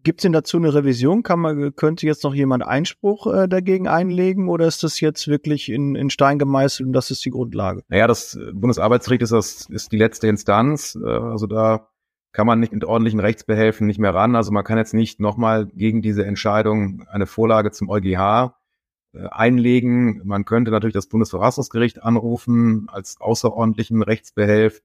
Gibt 0.02 0.20
es 0.20 0.22
denn 0.22 0.32
dazu 0.32 0.56
eine 0.56 0.72
Revision? 0.72 1.22
Kann 1.22 1.40
man, 1.40 1.74
könnte 1.74 2.06
jetzt 2.06 2.24
noch 2.24 2.34
jemand 2.34 2.64
Einspruch 2.64 3.26
äh, 3.26 3.48
dagegen 3.48 3.88
einlegen 3.88 4.48
oder 4.48 4.66
ist 4.66 4.82
das 4.82 5.00
jetzt 5.00 5.28
wirklich 5.28 5.70
in, 5.70 5.94
in 5.94 6.10
Stein 6.10 6.38
gemeißelt 6.38 6.86
und 6.86 6.92
das 6.92 7.10
ist 7.10 7.24
die 7.24 7.30
Grundlage? 7.30 7.82
Naja, 7.88 8.06
das 8.06 8.38
Bundesarbeitsgericht 8.52 9.22
ist, 9.22 9.32
das, 9.32 9.66
ist 9.68 9.92
die 9.92 9.98
letzte 9.98 10.28
Instanz. 10.28 10.98
Äh, 11.02 11.08
also 11.08 11.46
da 11.46 11.88
kann 12.32 12.46
man 12.46 12.60
nicht 12.60 12.72
mit 12.72 12.84
ordentlichen 12.84 13.20
Rechtsbehelfen 13.20 13.86
nicht 13.86 13.98
mehr 13.98 14.14
ran. 14.14 14.36
Also 14.36 14.52
man 14.52 14.64
kann 14.64 14.78
jetzt 14.78 14.94
nicht 14.94 15.20
nochmal 15.20 15.66
gegen 15.66 16.00
diese 16.02 16.24
Entscheidung 16.24 17.04
eine 17.10 17.26
Vorlage 17.26 17.70
zum 17.72 17.90
EuGH 17.90 18.54
äh, 19.12 19.26
einlegen. 19.30 20.22
Man 20.24 20.44
könnte 20.44 20.70
natürlich 20.70 20.94
das 20.94 21.08
Bundesverfassungsgericht 21.08 22.02
anrufen 22.02 22.86
als 22.88 23.20
außerordentlichen 23.20 24.02
Rechtsbehelf. 24.02 24.82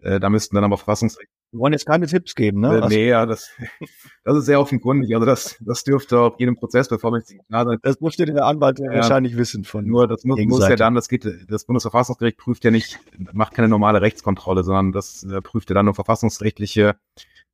Äh, 0.00 0.20
da 0.20 0.28
müssten 0.30 0.54
dann 0.54 0.64
aber 0.64 0.76
Verfassungsrecht. 0.76 1.30
Wir 1.54 1.60
wollen 1.60 1.72
jetzt 1.72 1.86
keine 1.86 2.08
Tipps 2.08 2.34
geben, 2.34 2.60
ne? 2.60 2.66
Äh, 2.66 2.80
also 2.80 2.88
nee, 2.88 3.08
ja, 3.08 3.26
das, 3.26 3.48
das 4.24 4.38
ist 4.38 4.46
sehr 4.46 4.60
offenkundig. 4.60 5.14
Also 5.14 5.24
das, 5.24 5.56
das 5.60 5.84
dürfte 5.84 6.18
auf 6.18 6.34
jedem 6.40 6.56
Prozess 6.56 6.88
bevormächtigt 6.88 7.46
klar 7.46 7.64
sein. 7.64 7.78
Das 7.82 8.00
muss 8.00 8.16
der 8.16 8.44
Anwalt 8.44 8.80
ja, 8.80 8.90
wahrscheinlich 8.92 9.36
wissen 9.36 9.62
von. 9.62 9.86
Nur 9.86 10.08
das 10.08 10.24
muss, 10.24 10.40
muss 10.46 10.68
ja 10.68 10.74
dann, 10.74 10.96
das 10.96 11.08
geht, 11.08 11.24
das 11.48 11.64
Bundesverfassungsgericht 11.64 12.38
prüft 12.38 12.64
ja 12.64 12.72
nicht, 12.72 12.98
macht 13.32 13.54
keine 13.54 13.68
normale 13.68 14.02
Rechtskontrolle, 14.02 14.64
sondern 14.64 14.90
das 14.90 15.22
äh, 15.22 15.40
prüft 15.40 15.70
ja 15.70 15.74
dann 15.74 15.84
nur 15.84 15.94
verfassungsrechtliche 15.94 16.96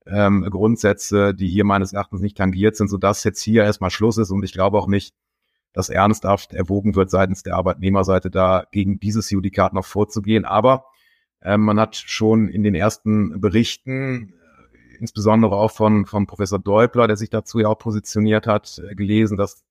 ähm, 0.07 0.49
Grundsätze, 0.49 1.35
die 1.35 1.49
hier 1.49 1.65
meines 1.65 1.93
Erachtens 1.93 2.23
nicht 2.23 2.39
tangiert 2.39 2.77
sind, 2.77 2.89
sodass 2.89 3.23
jetzt 3.23 3.43
hier 3.43 3.65
erstmal 3.65 3.91
Schluss 3.91 4.17
ist 4.17 4.31
und 4.31 4.43
ich 4.43 4.55
glaube 4.55 4.79
auch 4.79 4.87
nicht, 4.87 5.15
dass 5.75 5.91
ernsthaft 5.91 6.55
erwogen 6.55 6.97
wird, 6.97 7.11
seitens 7.11 7.43
der 7.43 7.57
Arbeitnehmerseite 7.57 8.31
da 8.31 8.65
gegen 8.73 8.99
dieses 8.99 9.29
Judikat 9.29 9.75
noch 9.75 9.85
vorzugehen. 9.85 10.47
Aber 10.47 10.87
äh, 11.41 11.57
man 11.57 11.81
hat 11.81 11.97
schon 11.97 12.49
in 12.49 12.63
den 12.63 12.75
ersten 12.75 13.41
Berichten, 13.41 14.35
äh, 14.35 14.97
insbesondere 14.99 15.57
auch 15.57 15.71
von, 15.71 16.07
von 16.07 16.27
Professor 16.27 16.59
Deupler, 16.59 17.07
der 17.07 17.17
sich 17.17 17.31
dazu 17.31 17.59
ja 17.61 17.69
auch 17.69 17.79
positioniert 17.79 18.47
hat, 18.47 18.79
äh, 18.79 18.95
gelesen, 18.95 19.37
dass 19.37 19.63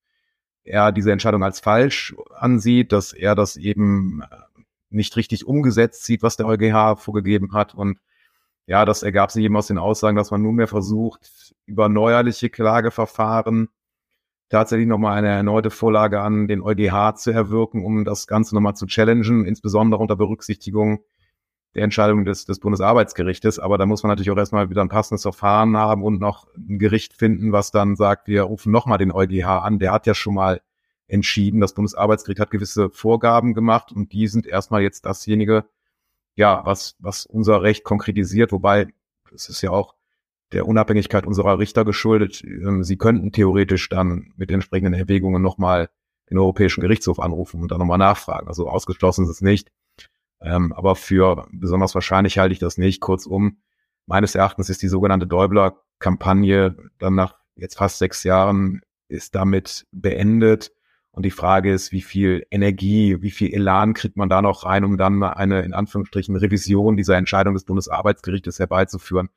er 0.64 0.92
diese 0.92 1.12
Entscheidung 1.12 1.44
als 1.44 1.60
falsch 1.60 2.16
ansieht, 2.36 2.92
dass 2.92 3.14
er 3.14 3.36
das 3.36 3.56
eben 3.58 4.22
nicht 4.90 5.16
richtig 5.16 5.46
umgesetzt 5.46 6.04
sieht, 6.04 6.24
was 6.24 6.38
der 6.38 6.48
EuGH 6.48 6.98
vorgegeben 7.00 7.54
hat. 7.54 7.76
Und 7.76 8.00
ja, 8.66 8.86
das 8.86 9.04
ergab 9.04 9.32
sich 9.32 9.44
eben 9.44 9.58
aus 9.58 9.68
den 9.68 9.78
Aussagen, 9.78 10.18
dass 10.18 10.32
man 10.32 10.42
nunmehr 10.42 10.68
versucht, 10.68 11.56
über 11.66 11.90
neuerliche 11.90 12.50
Klageverfahren 12.50 13.70
tatsächlich 14.50 14.88
nochmal 14.88 15.18
eine 15.18 15.30
erneute 15.30 15.70
Vorlage 15.70 16.22
an 16.22 16.48
den 16.48 16.62
EuGH 16.62 17.16
zu 17.16 17.32
erwirken, 17.32 17.86
um 17.86 18.04
das 18.04 18.28
Ganze 18.28 18.56
nochmal 18.56 18.76
zu 18.76 18.88
challengen, 18.88 19.46
insbesondere 19.46 20.02
unter 20.02 20.16
Berücksichtigung 20.16 21.04
der 21.76 21.84
Entscheidung 21.84 22.26
des, 22.26 22.46
des 22.46 22.60
Bundesarbeitsgerichtes. 22.60 23.60
Aber 23.60 23.78
da 23.78 23.86
muss 23.86 24.04
man 24.04 24.10
natürlich 24.10 24.32
auch 24.32 24.38
erstmal 24.38 24.70
wieder 24.70 24.82
ein 24.82 24.90
passendes 24.90 25.22
Verfahren 25.22 25.78
haben 25.78 26.04
und 26.04 26.20
noch 26.20 26.48
ein 26.56 26.80
Gericht 26.80 27.14
finden, 27.14 27.52
was 27.52 27.72
dann 27.72 27.96
sagt, 27.96 28.28
wir 28.28 28.44
rufen 28.44 28.72
nochmal 28.72 28.98
den 28.98 29.12
EuGH 29.12 29.46
an. 29.46 29.80
Der 29.80 29.92
hat 29.92 30.08
ja 30.08 30.14
schon 30.14 30.34
mal 30.34 30.62
entschieden. 31.08 31.60
Das 31.60 31.74
Bundesarbeitsgericht 31.74 32.40
hat 32.40 32.52
gewisse 32.52 32.90
Vorgaben 32.90 33.54
gemacht 33.54 33.92
und 33.92 34.14
die 34.14 34.28
sind 34.28 34.48
erstmal 34.48 34.82
jetzt 34.82 35.06
dasjenige, 35.06 35.66
ja, 36.36 36.62
was, 36.66 36.96
was 37.00 37.26
unser 37.26 37.62
Recht 37.62 37.84
konkretisiert. 37.84 38.52
Wobei, 38.52 38.88
es 39.34 39.50
ist 39.50 39.62
ja 39.62 39.72
auch 39.72 39.96
der 40.52 40.68
Unabhängigkeit 40.68 41.26
unserer 41.28 41.60
Richter 41.60 41.86
geschuldet. 41.86 42.44
Ähm, 42.44 42.84
sie 42.84 42.98
könnten 42.98 43.32
theoretisch 43.32 43.90
dann 43.90 44.34
mit 44.38 44.52
entsprechenden 44.52 44.94
Erwägungen 44.94 45.42
nochmal 45.42 45.90
den 46.30 46.38
Europäischen 46.38 46.82
Gerichtshof 46.82 47.20
anrufen 47.20 47.62
und 47.62 47.72
dann 47.72 47.80
nochmal 47.80 47.98
nachfragen. 47.98 48.48
Also 48.48 48.68
ausgeschlossen 48.70 49.26
ist 49.26 49.32
es 49.32 49.42
nicht. 49.42 49.72
Ähm, 50.42 50.74
aber 50.74 50.96
für 50.96 51.48
besonders 51.52 51.96
wahrscheinlich 51.96 52.38
halte 52.38 52.54
ich 52.54 52.60
das 52.60 52.78
nicht. 52.78 53.02
Kurzum, 53.02 53.58
meines 54.06 54.36
Erachtens 54.36 54.70
ist 54.70 54.82
die 54.82 54.88
sogenannte 54.88 55.28
Däubler-Kampagne 55.28 56.76
dann 56.98 57.16
nach 57.16 57.36
jetzt 57.56 57.78
fast 57.78 58.00
sechs 58.00 58.24
Jahren 58.24 58.82
ist 59.08 59.36
damit 59.36 59.86
beendet. 59.92 60.72
Und 61.12 61.24
die 61.24 61.32
Frage 61.32 61.74
ist, 61.74 61.92
wie 61.92 62.02
viel 62.02 62.46
Energie, 62.52 63.18
wie 63.22 63.32
viel 63.32 63.54
Elan 63.54 63.94
kriegt 63.94 64.16
man 64.16 64.30
da 64.30 64.42
noch 64.42 64.64
rein, 64.64 64.84
um 64.84 64.98
dann 64.98 65.22
eine, 65.24 65.62
in 65.62 65.74
Anführungsstrichen, 65.74 66.36
Revision 66.36 66.96
dieser 66.96 67.18
Entscheidung 67.18 67.56
des 67.56 67.66
Bundesarbeitsgerichtes 67.66 68.60
herbeizuführen. 68.60 69.30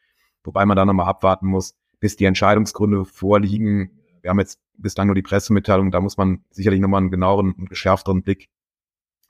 Wobei 0.44 0.66
man 0.66 0.76
da 0.76 0.84
nochmal 0.84 1.08
abwarten 1.08 1.46
muss, 1.46 1.74
bis 1.98 2.16
die 2.16 2.26
Entscheidungsgründe 2.26 3.04
vorliegen. 3.04 4.02
Wir 4.20 4.30
haben 4.30 4.38
jetzt 4.38 4.60
bislang 4.76 5.06
nur 5.08 5.14
die 5.14 5.22
Pressemitteilung, 5.22 5.90
da 5.90 6.00
muss 6.00 6.16
man 6.16 6.44
sicherlich 6.50 6.80
nochmal 6.80 7.00
einen 7.00 7.10
genaueren 7.10 7.52
und 7.52 7.70
geschärfteren 7.70 8.22
Blick 8.22 8.48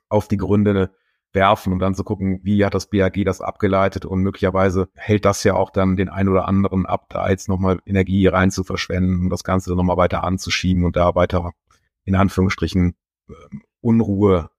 auf 0.08 0.28
die 0.28 0.36
Gründe 0.36 0.92
werfen 1.32 1.72
und 1.72 1.78
dann 1.78 1.94
zu 1.94 2.04
gucken, 2.04 2.40
wie 2.42 2.64
hat 2.64 2.74
das 2.74 2.88
BAG 2.88 3.24
das 3.24 3.40
abgeleitet 3.40 4.04
und 4.04 4.20
möglicherweise 4.20 4.88
hält 4.94 5.24
das 5.24 5.44
ja 5.44 5.54
auch 5.54 5.70
dann 5.70 5.96
den 5.96 6.08
einen 6.08 6.28
oder 6.28 6.48
anderen 6.48 6.86
ab, 6.86 7.06
da 7.08 7.28
jetzt 7.28 7.48
nochmal 7.48 7.80
Energie 7.86 8.26
rein 8.26 8.50
zu 8.50 8.64
verschwenden 8.64 9.24
und 9.24 9.30
das 9.30 9.44
Ganze 9.44 9.70
dann 9.70 9.76
nochmal 9.78 9.96
weiter 9.96 10.24
anzuschieben 10.24 10.84
und 10.84 10.96
da 10.96 11.14
weiter 11.14 11.52
in 12.04 12.14
Anführungsstrichen 12.14 12.94
ähm, 13.28 13.62
Unruhe 13.80 14.50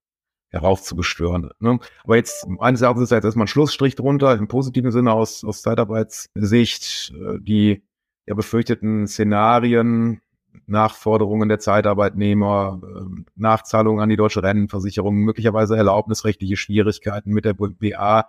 heraufzubeschwören. 0.50 1.50
Ne? 1.60 1.80
Aber 2.04 2.16
jetzt, 2.16 2.48
meines 2.48 2.82
Erachtens 2.82 3.06
ist 3.06 3.12
jetzt 3.12 3.26
erstmal 3.26 3.46
ein 3.46 3.50
Schlussstrich 3.50 3.96
drunter, 3.96 4.36
im 4.36 4.48
positiven 4.48 4.92
Sinne 4.92 5.12
aus, 5.12 5.44
aus 5.44 5.64
Zeitarbeitssicht, 5.64 7.14
äh, 7.16 7.40
die 7.40 7.84
ja 8.26 8.36
befürchteten 8.36 9.08
Szenarien, 9.08 10.22
Nachforderungen 10.66 11.50
der 11.50 11.60
Zeitarbeitnehmer, 11.60 12.82
äh, 12.84 13.24
Nachzahlungen 13.36 14.02
an 14.02 14.10
die 14.10 14.16
deutsche 14.16 14.44
Rentenversicherung, 14.44 15.16
möglicherweise 15.16 15.76
erlaubnisrechtliche 15.76 16.58
Schwierigkeiten 16.58 17.32
mit 17.32 17.46
der 17.46 17.54
BA. 17.54 18.28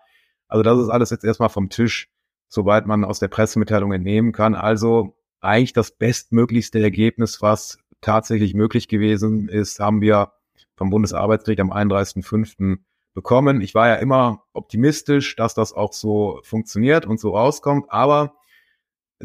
Also 0.48 0.62
das 0.62 0.78
ist 0.78 0.88
alles 0.88 1.10
jetzt 1.10 1.24
erstmal 1.24 1.48
vom 1.48 1.68
Tisch, 1.68 2.10
soweit 2.48 2.86
man 2.86 3.04
aus 3.04 3.18
der 3.18 3.28
Pressemitteilung 3.28 3.92
entnehmen 3.92 4.32
kann. 4.32 4.54
Also 4.54 5.16
eigentlich 5.40 5.72
das 5.72 5.92
bestmöglichste 5.92 6.80
Ergebnis, 6.80 7.42
was 7.42 7.78
tatsächlich 8.00 8.54
möglich 8.54 8.88
gewesen 8.88 9.48
ist, 9.48 9.80
haben 9.80 10.00
wir 10.00 10.32
vom 10.76 10.90
Bundesarbeitsgericht 10.90 11.60
am 11.60 11.72
31.05. 11.72 12.78
bekommen. 13.14 13.60
Ich 13.60 13.74
war 13.74 13.88
ja 13.88 13.94
immer 13.96 14.42
optimistisch, 14.52 15.36
dass 15.36 15.54
das 15.54 15.72
auch 15.72 15.92
so 15.92 16.40
funktioniert 16.42 17.06
und 17.06 17.20
so 17.20 17.30
rauskommt, 17.30 17.86
aber 17.88 18.34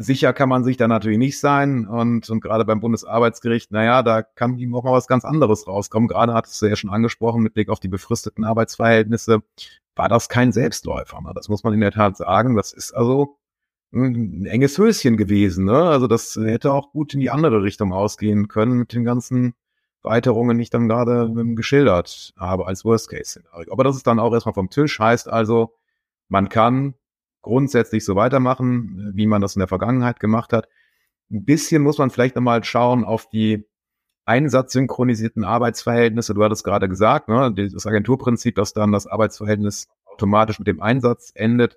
sicher 0.00 0.32
kann 0.32 0.48
man 0.48 0.64
sich 0.64 0.76
da 0.76 0.88
natürlich 0.88 1.18
nicht 1.18 1.38
sein 1.38 1.86
und, 1.86 2.28
und 2.30 2.40
gerade 2.40 2.64
beim 2.64 2.80
Bundesarbeitsgericht, 2.80 3.70
naja, 3.70 4.02
da 4.02 4.22
kann 4.22 4.58
ihm 4.58 4.74
auch 4.74 4.84
mal 4.84 4.92
was 4.92 5.06
ganz 5.06 5.24
anderes 5.24 5.66
rauskommen. 5.66 6.08
Gerade 6.08 6.32
hattest 6.32 6.60
du 6.62 6.66
ja 6.66 6.76
schon 6.76 6.90
angesprochen, 6.90 7.42
mit 7.42 7.54
Blick 7.54 7.68
auf 7.68 7.80
die 7.80 7.88
befristeten 7.88 8.44
Arbeitsverhältnisse, 8.44 9.42
war 9.96 10.08
das 10.08 10.28
kein 10.28 10.52
Selbstläufer. 10.52 11.20
Ne? 11.20 11.32
Das 11.34 11.48
muss 11.48 11.64
man 11.64 11.74
in 11.74 11.80
der 11.80 11.92
Tat 11.92 12.16
sagen. 12.16 12.56
Das 12.56 12.72
ist 12.72 12.92
also 12.92 13.36
ein 13.92 14.46
enges 14.46 14.78
Höschen 14.78 15.16
gewesen. 15.16 15.66
Ne? 15.66 15.76
Also 15.76 16.06
das 16.06 16.36
hätte 16.36 16.72
auch 16.72 16.92
gut 16.92 17.12
in 17.12 17.20
die 17.20 17.30
andere 17.30 17.62
Richtung 17.62 17.92
ausgehen 17.92 18.48
können 18.48 18.78
mit 18.78 18.94
den 18.94 19.04
ganzen 19.04 19.54
Weiterungen, 20.02 20.56
die 20.56 20.62
ich 20.62 20.70
dann 20.70 20.88
gerade 20.88 21.30
geschildert 21.54 22.32
habe 22.38 22.66
als 22.66 22.84
Worst-Case-Szenario. 22.86 23.70
Aber 23.70 23.84
das 23.84 23.96
ist 23.96 24.06
dann 24.06 24.18
auch 24.18 24.32
erstmal 24.32 24.54
vom 24.54 24.70
Tisch. 24.70 24.98
Heißt 24.98 25.28
also, 25.28 25.74
man 26.28 26.48
kann 26.48 26.94
grundsätzlich 27.42 28.04
so 28.04 28.16
weitermachen, 28.16 29.12
wie 29.14 29.26
man 29.26 29.40
das 29.40 29.56
in 29.56 29.60
der 29.60 29.68
Vergangenheit 29.68 30.20
gemacht 30.20 30.52
hat. 30.52 30.68
Ein 31.30 31.44
bisschen 31.44 31.82
muss 31.82 31.98
man 31.98 32.10
vielleicht 32.10 32.36
nochmal 32.36 32.64
schauen 32.64 33.04
auf 33.04 33.28
die 33.28 33.66
einsatzsynchronisierten 34.24 35.44
Arbeitsverhältnisse. 35.44 36.34
Du 36.34 36.44
hattest 36.44 36.64
gerade 36.64 36.88
gesagt, 36.88 37.28
ne, 37.28 37.52
das 37.52 37.86
Agenturprinzip, 37.86 38.54
dass 38.54 38.72
dann 38.72 38.92
das 38.92 39.06
Arbeitsverhältnis 39.06 39.88
automatisch 40.06 40.58
mit 40.58 40.68
dem 40.68 40.80
Einsatz 40.80 41.32
endet, 41.34 41.76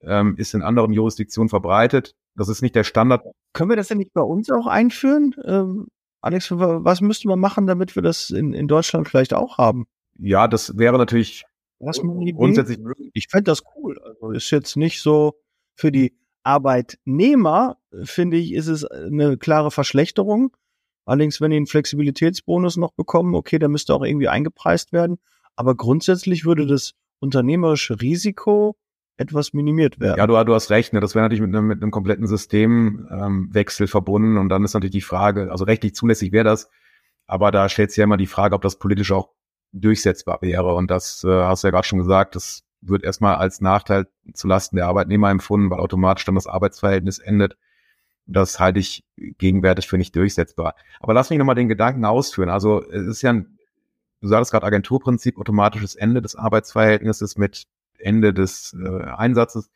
ähm, 0.00 0.36
ist 0.36 0.54
in 0.54 0.62
anderen 0.62 0.92
Jurisdiktionen 0.92 1.48
verbreitet. 1.48 2.14
Das 2.34 2.48
ist 2.48 2.62
nicht 2.62 2.74
der 2.74 2.84
Standard. 2.84 3.24
Können 3.52 3.70
wir 3.70 3.76
das 3.76 3.88
denn 3.88 3.98
nicht 3.98 4.12
bei 4.12 4.22
uns 4.22 4.50
auch 4.50 4.66
einführen? 4.66 5.34
Ähm, 5.44 5.88
Alex, 6.20 6.50
was 6.50 7.00
müsste 7.00 7.28
man 7.28 7.38
machen, 7.38 7.66
damit 7.66 7.94
wir 7.94 8.02
das 8.02 8.30
in, 8.30 8.54
in 8.54 8.66
Deutschland 8.66 9.08
vielleicht 9.08 9.34
auch 9.34 9.58
haben? 9.58 9.86
Ja, 10.18 10.48
das 10.48 10.78
wäre 10.78 10.96
natürlich 10.96 11.44
grundsätzlich 11.78 12.78
möglich. 12.78 13.10
Ich 13.14 13.28
fände 13.28 13.50
das 13.50 13.62
cool. 13.76 13.98
Also 14.02 14.30
ist 14.30 14.50
jetzt 14.50 14.76
nicht 14.76 15.00
so 15.02 15.34
für 15.74 15.92
die 15.92 16.16
Arbeitnehmer, 16.42 17.78
finde 18.04 18.36
ich, 18.36 18.52
ist 18.52 18.68
es 18.68 18.84
eine 18.84 19.36
klare 19.38 19.70
Verschlechterung. 19.70 20.56
Allerdings, 21.06 21.40
wenn 21.40 21.50
die 21.50 21.56
einen 21.56 21.66
Flexibilitätsbonus 21.66 22.76
noch 22.76 22.92
bekommen, 22.92 23.34
okay, 23.34 23.58
der 23.58 23.68
müsste 23.68 23.94
auch 23.94 24.02
irgendwie 24.02 24.28
eingepreist 24.28 24.92
werden. 24.92 25.18
Aber 25.56 25.74
grundsätzlich 25.74 26.44
würde 26.44 26.66
das 26.66 26.94
unternehmerische 27.20 28.00
Risiko 28.00 28.76
etwas 29.16 29.52
minimiert 29.52 30.00
werden. 30.00 30.18
Ja, 30.18 30.26
du, 30.26 30.42
du 30.44 30.54
hast 30.54 30.70
recht, 30.70 30.92
ne? 30.92 31.00
das 31.00 31.14
wäre 31.14 31.24
natürlich 31.24 31.40
mit 31.40 31.54
einem, 31.54 31.66
mit 31.66 31.82
einem 31.82 31.90
kompletten 31.90 32.26
Systemwechsel 32.26 33.84
ähm, 33.84 33.88
verbunden 33.88 34.36
und 34.38 34.48
dann 34.48 34.64
ist 34.64 34.74
natürlich 34.74 34.92
die 34.92 35.00
Frage, 35.00 35.52
also 35.52 35.64
rechtlich 35.64 35.94
zulässig 35.94 36.32
wäre 36.32 36.44
das, 36.44 36.68
aber 37.26 37.52
da 37.52 37.68
stellt 37.68 37.90
sich 37.90 37.98
ja 37.98 38.04
immer 38.04 38.16
die 38.16 38.26
Frage, 38.26 38.56
ob 38.56 38.62
das 38.62 38.78
politisch 38.78 39.12
auch 39.12 39.30
durchsetzbar 39.74 40.38
wäre 40.40 40.74
und 40.74 40.90
das 40.90 41.24
äh, 41.24 41.28
hast 41.28 41.62
du 41.62 41.68
ja 41.68 41.72
gerade 41.72 41.86
schon 41.86 41.98
gesagt, 41.98 42.36
das 42.36 42.62
wird 42.80 43.02
erstmal 43.02 43.36
als 43.36 43.60
Nachteil 43.60 44.06
zulasten 44.32 44.76
der 44.76 44.86
Arbeitnehmer 44.86 45.30
empfunden, 45.30 45.70
weil 45.70 45.80
automatisch 45.80 46.24
dann 46.24 46.34
das 46.34 46.46
Arbeitsverhältnis 46.46 47.18
endet. 47.18 47.56
Das 48.26 48.60
halte 48.60 48.78
ich 48.78 49.04
gegenwärtig 49.16 49.86
für 49.86 49.98
nicht 49.98 50.14
durchsetzbar. 50.16 50.74
Aber 51.00 51.14
lass 51.14 51.30
mich 51.30 51.38
nochmal 51.38 51.54
den 51.54 51.68
Gedanken 51.68 52.04
ausführen. 52.04 52.48
Also 52.48 52.82
es 52.90 53.06
ist 53.06 53.22
ja 53.22 53.32
ein, 53.32 53.58
du 54.20 54.28
sagst 54.28 54.50
gerade 54.50 54.66
Agenturprinzip, 54.66 55.38
automatisches 55.38 55.94
Ende 55.94 56.22
des 56.22 56.36
Arbeitsverhältnisses 56.36 57.36
mit 57.36 57.66
Ende 57.98 58.32
des 58.32 58.76
äh, 58.78 59.04
Einsatzes. 59.04 59.70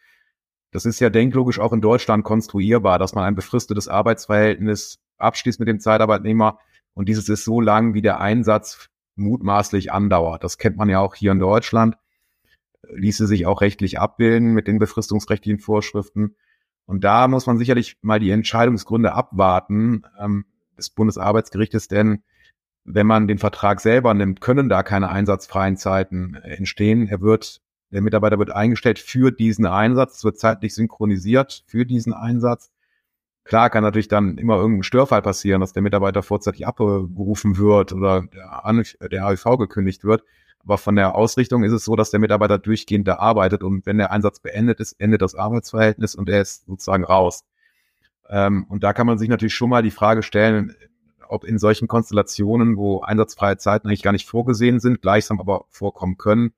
Das 0.71 0.85
ist 0.85 1.01
ja 1.01 1.11
denklogisch 1.11 1.59
auch 1.61 1.73
in 1.73 1.81
Deutschland 1.81 2.25
konstruierbar, 2.25 2.99
dass 2.99 3.15
man 3.15 3.25
ein 3.25 3.35
befristetes 3.35 3.89
Arbeitsverhältnis 3.89 4.99
abschließt 5.17 5.61
mit 5.61 5.69
dem 5.69 5.81
Zeitarbeitnehmer 5.81 6.59
und 6.95 7.09
dieses 7.09 7.29
ist 7.29 7.45
so 7.45 7.61
lang, 7.61 7.95
wie 7.95 8.03
der 8.03 8.21
Einsatz 8.21 8.91
mutmaßlich 9.19 9.93
andauert. 9.93 10.45
Das 10.45 10.59
kennt 10.59 10.77
man 10.77 10.89
ja 10.89 11.01
auch 11.01 11.15
hier 11.15 11.33
in 11.33 11.39
Deutschland. 11.39 11.97
Ließe 12.91 13.27
sich 13.27 13.47
auch 13.47 13.61
rechtlich 13.61 13.99
abbilden 13.99 14.53
mit 14.55 14.67
den 14.67 14.79
befristungsrechtlichen 14.79 15.61
Vorschriften. 15.61 16.37
Und 16.87 17.05
da 17.05 17.29
muss 17.29 17.47
man 17.47 17.59
sicherlich 17.59 17.99
mal 18.01 18.21
die 18.21 18.31
Entscheidungsgründe 18.31 19.13
abwarten 19.13 20.05
ähm, 20.19 20.47
des 20.79 20.91
Bundesarbeitsgerichtes, 20.91 21.89
denn 21.89 22.23
wenn 22.85 23.07
man 23.07 23.29
den 23.29 23.37
Vertrag 23.37 23.81
selber 23.81 24.15
nimmt, 24.15 24.41
können 24.41 24.71
da 24.71 24.83
keine 24.83 25.11
einsatzfreien 25.11 25.77
Zeiten 25.77 26.35
entstehen. 26.37 27.07
Er 27.09 27.21
wird 27.21 27.61
der 27.91 28.03
Mitarbeiter 28.03 28.39
wird 28.39 28.51
eingestellt 28.51 28.99
für 28.99 29.33
diesen 29.33 29.67
Einsatz, 29.67 30.23
wird 30.25 30.39
zeitlich 30.39 30.75
synchronisiert 30.75 31.65
für 31.67 31.87
diesen 31.87 32.13
Einsatz. 32.13 32.71
Klar 33.49 33.71
kann 33.71 33.83
natürlich 33.83 34.09
dann 34.09 34.37
immer 34.37 34.57
irgendein 34.57 34.83
Störfall 34.83 35.23
passieren, 35.23 35.63
dass 35.63 35.73
der 35.73 35.81
Mitarbeiter 35.81 36.23
vorzeitig 36.23 36.67
abgerufen 36.67 37.57
wird 37.57 37.95
oder 37.95 38.25
der, 38.31 39.09
der 39.09 39.25
AIV 39.25 39.45
gekündigt 39.57 40.05
wird. 40.05 40.23
Aber 40.63 40.77
von 40.77 40.97
der 40.97 41.15
Ausrichtung 41.15 41.65
ist 41.65 41.73
es 41.73 41.83
so, 41.83 41.97
dass 41.97 42.11
der 42.11 42.21
Mitarbeiter 42.21 42.59
durchgehend 42.59 43.09
da 43.09 43.15
arbeitet 43.15 43.63
und 43.63 43.87
wenn 43.87 43.97
der 43.97 44.13
Einsatz 44.13 44.41
beendet 44.41 44.81
ist, 44.81 45.01
endet 45.01 45.23
das 45.23 45.35
Arbeitsverhältnis 45.35 46.15
und 46.15 46.29
er 46.29 46.43
ist 46.43 46.67
sozusagen 46.67 47.05
raus. 47.05 47.47
Ähm, 48.29 48.67
und 48.69 48.85
da 48.85 48.93
kann 48.93 49.07
man 49.07 49.17
sich 49.17 49.31
natürlich 49.31 49.55
schon 49.55 49.71
mal 49.71 49.83
die 49.83 49.91
Frage 49.91 50.23
stellen, 50.23 50.77
ob 51.27 51.45
in 51.45 51.59
solchen 51.59 51.89
Konstellationen, 51.89 52.77
wo 52.77 53.01
einsatzfreie 53.01 53.57
Zeiten 53.57 53.89
eigentlich 53.89 54.03
gar 54.03 54.13
nicht 54.13 54.29
vorgesehen 54.29 54.79
sind, 54.79 55.01
gleichsam 55.01 55.41
aber 55.41 55.65
vorkommen 55.71 56.19
können, 56.19 56.53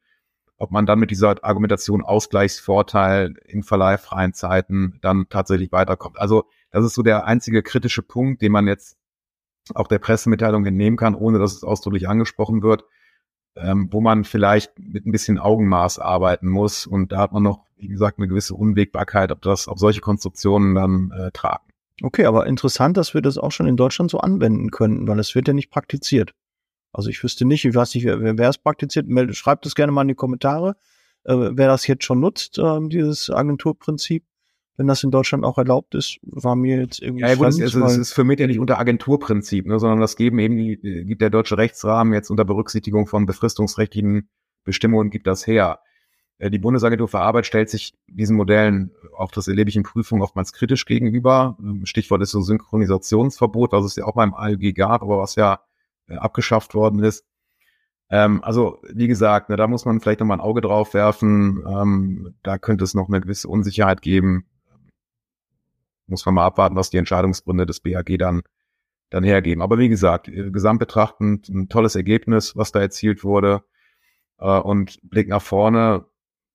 ob 0.57 0.73
man 0.73 0.87
dann 0.87 0.99
mit 0.99 1.13
dieser 1.13 1.37
Argumentation 1.45 2.03
Ausgleichsvorteil 2.03 3.35
in 3.45 3.63
verleihfreien 3.63 4.35
Zeiten 4.35 4.99
dann 5.03 5.27
tatsächlich 5.29 5.71
weiterkommt. 5.71 6.19
Also 6.19 6.47
das 6.71 6.85
ist 6.85 6.95
so 6.95 7.03
der 7.03 7.27
einzige 7.27 7.63
kritische 7.63 8.03
Punkt, 8.03 8.43
den 8.43 8.53
man 8.53 8.67
jetzt 8.67 8.97
auch 9.75 9.89
der 9.89 9.99
Pressemitteilung 9.99 10.65
entnehmen 10.65 10.97
kann, 10.97 11.15
ohne 11.15 11.39
dass 11.39 11.55
es 11.55 11.65
ausdrücklich 11.65 12.09
angesprochen 12.09 12.63
wird, 12.63 12.85
ähm, 13.57 13.89
wo 13.91 14.01
man 14.01 14.25
vielleicht 14.25 14.79
mit 14.79 15.07
ein 15.07 15.13
bisschen 15.13 15.39
Augenmaß 15.39 15.99
arbeiten 15.99 16.49
muss. 16.49 16.87
Und 16.87 17.13
da 17.13 17.19
hat 17.19 17.33
man 17.33 17.43
noch, 17.43 17.65
wie 17.77 17.89
gesagt, 17.89 18.19
eine 18.19 18.29
gewisse 18.29 18.55
Unwägbarkeit, 18.55 19.31
ob 19.33 19.43
das, 19.43 19.69
ob 19.69 19.79
solche 19.79 20.01
Konstruktionen 20.01 20.75
dann 20.75 21.11
äh, 21.13 21.31
tragen. 21.33 21.65
Okay, 22.03 22.25
aber 22.25 22.47
interessant, 22.47 22.97
dass 22.97 23.13
wir 23.13 23.21
das 23.21 23.37
auch 23.37 23.53
schon 23.53 23.67
in 23.67 23.77
Deutschland 23.77 24.11
so 24.11 24.19
anwenden 24.19 24.71
könnten, 24.71 25.07
weil 25.07 25.19
es 25.19 25.35
wird 25.35 25.49
ja 25.49 25.55
nicht 25.55 25.71
praktiziert. 25.71 26.33
Also 26.93 27.11
ich 27.11 27.23
wüsste 27.23 27.45
nicht, 27.45 27.65
ich 27.65 27.75
weiß 27.75 27.95
nicht, 27.95 28.07
wer, 28.07 28.39
wer 28.39 28.49
es 28.49 28.59
praktiziert, 28.59 29.07
schreibt 29.37 29.67
es 29.67 29.75
gerne 29.75 29.93
mal 29.93 30.03
in 30.03 30.09
die 30.09 30.15
Kommentare. 30.15 30.77
äh, 31.25 31.35
wer 31.35 31.69
das 31.69 31.87
jetzt 31.87 32.05
schon 32.05 32.21
nutzt, 32.21 32.59
äh, 32.59 32.89
dieses 32.89 33.31
Agenturprinzip, 33.31 34.25
wenn 34.81 34.87
das 34.87 35.05
in 35.05 35.11
Deutschland 35.11 35.45
auch 35.45 35.59
erlaubt 35.59 35.95
ist, 35.95 36.19
war 36.23 36.57
mir 36.57 36.79
jetzt 36.81 37.03
irgendwie. 37.03 37.21
Ja, 37.21 37.29
ja 37.29 37.35
gut, 37.35 37.49
es, 37.49 37.59
ist, 37.59 37.75
es 37.75 37.99
ist 37.99 38.13
für 38.15 38.25
mich 38.25 38.41
ja 38.41 38.47
nicht 38.47 38.59
unter 38.59 38.79
Agenturprinzip, 38.79 39.67
ne, 39.67 39.79
sondern 39.79 40.01
das 40.01 40.17
geben 40.17 40.39
eben 40.39 40.57
die, 40.57 41.05
gibt 41.05 41.21
der 41.21 41.29
deutsche 41.29 41.59
Rechtsrahmen 41.59 42.15
jetzt 42.15 42.31
unter 42.31 42.47
Berücksichtigung 42.47 43.07
von 43.07 43.27
befristungsrechtlichen 43.27 44.31
Bestimmungen 44.65 45.11
gibt 45.11 45.27
das 45.27 45.47
her. 45.47 45.81
Äh, 46.39 46.51
die 46.51 46.59
Bundesagentur 46.59 47.09
für 47.09 47.21
Arbeit 47.21 47.45
stellt 47.45 47.69
sich 47.69 47.93
diesen 48.07 48.39
Modellen, 48.39 48.93
auch 49.19 49.31
das 49.33 49.49
erlebe 49.49 49.69
ich 49.69 49.77
in 49.77 49.83
Prüfungen, 49.83 50.23
oftmals 50.23 50.55
kritisch 50.55 50.87
gegenüber. 50.87 51.59
Ähm, 51.61 51.85
Stichwort 51.85 52.23
ist 52.23 52.31
so 52.31 52.41
Synchronisationsverbot, 52.41 53.73
was 53.73 53.85
es 53.85 53.97
ja 53.97 54.07
auch 54.07 54.15
beim 54.15 54.33
ALG 54.33 54.75
gab, 54.75 55.03
aber 55.03 55.19
was 55.19 55.35
ja 55.35 55.61
äh, 56.09 56.15
abgeschafft 56.15 56.75
worden 56.75 57.05
ist. 57.05 57.27
Ähm, 58.09 58.43
also, 58.43 58.79
wie 58.91 59.09
gesagt, 59.09 59.51
ne, 59.51 59.57
da 59.57 59.67
muss 59.67 59.85
man 59.85 60.01
vielleicht 60.01 60.21
nochmal 60.21 60.39
ein 60.39 60.43
Auge 60.43 60.63
drauf 60.63 60.95
werfen. 60.95 61.63
Ähm, 61.69 62.35
da 62.43 62.57
könnte 62.57 62.85
es 62.85 62.95
noch 62.95 63.09
eine 63.09 63.21
gewisse 63.21 63.47
Unsicherheit 63.47 64.01
geben. 64.01 64.47
Muss 66.11 66.27
man 66.27 66.35
mal 66.35 66.45
abwarten, 66.47 66.77
was 66.77 66.91
die 66.91 66.99
Entscheidungsgründe 66.99 67.67
des 67.67 67.81
BAG 67.81 68.19
dann, 68.19 68.43
dann 69.11 69.25
hergeben. 69.25 69.63
Aber 69.63 69.79
wie 69.79 69.89
gesagt, 69.89 70.29
äh, 70.29 70.51
gesamt 70.51 70.81
betrachtend 70.81 71.49
ein 71.49 71.69
tolles 71.69 71.95
Ergebnis, 71.97 72.57
was 72.57 72.73
da 72.73 72.81
erzielt 72.81 73.25
wurde. 73.25 73.63
Äh, 74.39 74.59
und 74.59 74.99
Blick 75.03 75.29
nach 75.29 75.43
vorne 75.43 76.07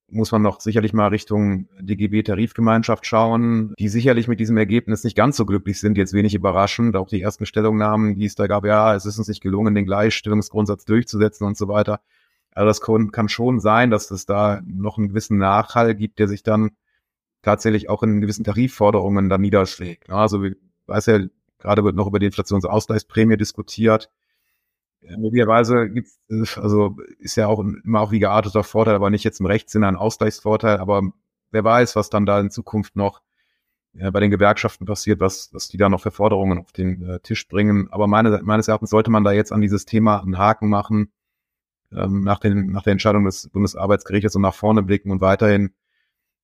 muss 0.07 0.31
man 0.31 0.41
noch 0.41 0.61
sicherlich 0.61 0.93
mal 0.93 1.07
Richtung 1.07 1.67
DGB-Tarifgemeinschaft 1.79 3.05
schauen, 3.05 3.73
die 3.79 3.87
sicherlich 3.87 4.27
mit 4.27 4.39
diesem 4.39 4.57
Ergebnis 4.57 5.03
nicht 5.03 5.17
ganz 5.17 5.35
so 5.35 5.45
glücklich 5.45 5.79
sind, 5.79 5.97
jetzt 5.97 6.13
wenig 6.13 6.35
überraschend. 6.35 6.95
Auch 6.95 7.07
die 7.07 7.21
ersten 7.21 7.45
Stellungnahmen, 7.45 8.15
die 8.19 8.25
es 8.25 8.35
da 8.35 8.47
gab, 8.47 8.65
ja, 8.65 8.93
es 8.93 9.05
ist 9.05 9.17
uns 9.17 9.27
nicht 9.27 9.41
gelungen, 9.41 9.73
den 9.73 9.85
Gleichstellungsgrundsatz 9.85 10.85
durchzusetzen 10.85 11.47
und 11.47 11.57
so 11.57 11.67
weiter. 11.67 12.01
Also 12.51 12.67
das 12.67 12.81
kann, 12.81 13.11
kann 13.11 13.29
schon 13.29 13.59
sein, 13.59 13.89
dass 13.89 14.11
es 14.11 14.25
da 14.25 14.61
noch 14.65 14.97
einen 14.97 15.09
gewissen 15.09 15.37
Nachhall 15.37 15.95
gibt, 15.95 16.19
der 16.19 16.27
sich 16.27 16.43
dann 16.43 16.71
tatsächlich 17.45 17.89
auch 17.89 18.03
in 18.03 18.21
gewissen 18.21 18.43
Tarifforderungen 18.43 19.29
dann 19.29 19.41
niederschlägt. 19.41 20.09
Also, 20.09 20.43
ich 20.43 20.55
weiß 20.87 21.05
ja, 21.07 21.19
gerade 21.59 21.83
wird 21.83 21.95
noch 21.95 22.07
über 22.07 22.19
die 22.19 22.25
Inflationsausgleichsprämie 22.27 23.37
diskutiert 23.37 24.09
möglicherweise 25.17 25.89
gibt's, 25.89 26.19
also 26.57 26.97
ist 27.19 27.35
ja 27.35 27.47
auch 27.47 27.59
immer 27.59 28.01
auch 28.01 28.11
wie 28.11 28.19
gearteter 28.19 28.63
Vorteil, 28.63 28.95
aber 28.95 29.09
nicht 29.09 29.23
jetzt 29.23 29.39
im 29.39 29.45
Rechtssinne 29.45 29.87
ein 29.87 29.95
Ausgleichsvorteil, 29.95 30.77
aber 30.77 31.03
wer 31.51 31.63
weiß, 31.63 31.95
was 31.95 32.09
dann 32.09 32.25
da 32.25 32.39
in 32.39 32.49
Zukunft 32.49 32.95
noch 32.95 33.21
äh, 33.93 34.11
bei 34.11 34.19
den 34.19 34.31
Gewerkschaften 34.31 34.85
passiert, 34.85 35.19
was, 35.19 35.53
was 35.53 35.67
die 35.67 35.77
da 35.77 35.89
noch 35.89 36.01
für 36.01 36.11
Forderungen 36.11 36.59
auf 36.59 36.71
den 36.71 37.01
äh, 37.03 37.19
Tisch 37.19 37.47
bringen. 37.47 37.87
Aber 37.91 38.07
meine, 38.07 38.41
meines 38.43 38.67
Erachtens 38.67 38.89
sollte 38.89 39.11
man 39.11 39.23
da 39.23 39.31
jetzt 39.31 39.51
an 39.51 39.61
dieses 39.61 39.85
Thema 39.85 40.21
einen 40.21 40.37
Haken 40.37 40.69
machen, 40.69 41.11
ähm, 41.91 42.21
nach, 42.21 42.39
den, 42.39 42.71
nach 42.71 42.83
der 42.83 42.91
Entscheidung 42.91 43.25
des 43.25 43.49
Bundesarbeitsgerichtes 43.49 44.35
und 44.35 44.41
nach 44.41 44.55
vorne 44.55 44.83
blicken 44.83 45.11
und 45.11 45.21
weiterhin 45.21 45.71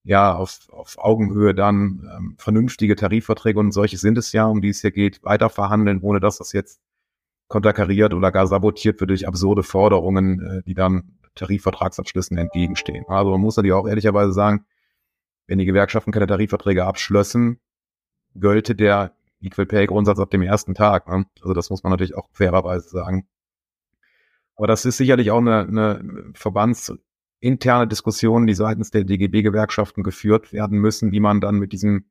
ja 0.03 0.35
auf, 0.35 0.59
auf 0.71 0.97
Augenhöhe 0.97 1.53
dann 1.53 2.09
ähm, 2.15 2.35
vernünftige 2.37 2.95
Tarifverträge 2.95 3.59
und 3.59 3.71
solche 3.71 3.97
sind 3.97 4.17
es 4.17 4.31
ja, 4.31 4.45
um 4.45 4.61
die 4.61 4.69
es 4.69 4.81
hier 4.81 4.91
geht, 4.91 5.23
weiter 5.23 5.49
verhandeln, 5.49 6.01
ohne 6.01 6.19
dass 6.19 6.37
das 6.37 6.53
jetzt 6.53 6.81
konterkariert 7.47 8.13
oder 8.13 8.31
gar 8.31 8.47
sabotiert 8.47 8.99
wird 8.99 9.09
durch 9.09 9.27
absurde 9.27 9.63
Forderungen, 9.63 10.39
äh, 10.39 10.63
die 10.63 10.73
dann 10.73 11.17
Tarifvertragsabschlüssen 11.35 12.37
entgegenstehen. 12.37 13.05
Also 13.07 13.31
man 13.31 13.41
muss 13.41 13.57
natürlich 13.57 13.73
auch 13.73 13.87
ehrlicherweise 13.87 14.33
sagen, 14.33 14.65
wenn 15.47 15.59
die 15.59 15.65
Gewerkschaften 15.65 16.11
keine 16.11 16.27
Tarifverträge 16.27 16.85
abschlössen, 16.85 17.59
gölte 18.35 18.75
der 18.75 19.13
Equal 19.41 19.65
Pay 19.65 19.87
Grundsatz 19.87 20.19
ab 20.19 20.29
dem 20.29 20.41
ersten 20.41 20.75
Tag. 20.75 21.07
Ne? 21.07 21.25
Also 21.41 21.53
das 21.53 21.69
muss 21.69 21.83
man 21.83 21.91
natürlich 21.91 22.15
auch 22.15 22.29
fairerweise 22.31 22.89
sagen. 22.89 23.27
Aber 24.55 24.67
das 24.67 24.85
ist 24.85 24.97
sicherlich 24.97 25.31
auch 25.31 25.39
eine, 25.39 25.61
eine 25.61 26.31
verbandsinterne 27.41 27.87
Diskussion, 27.87 28.47
die 28.47 28.53
seitens 28.53 28.91
der 28.91 29.03
DGB-Gewerkschaften 29.03 30.03
geführt 30.03 30.53
werden 30.53 30.77
müssen, 30.79 31.11
wie 31.11 31.19
man 31.19 31.41
dann 31.41 31.55
mit 31.55 31.73
diesem 31.73 32.05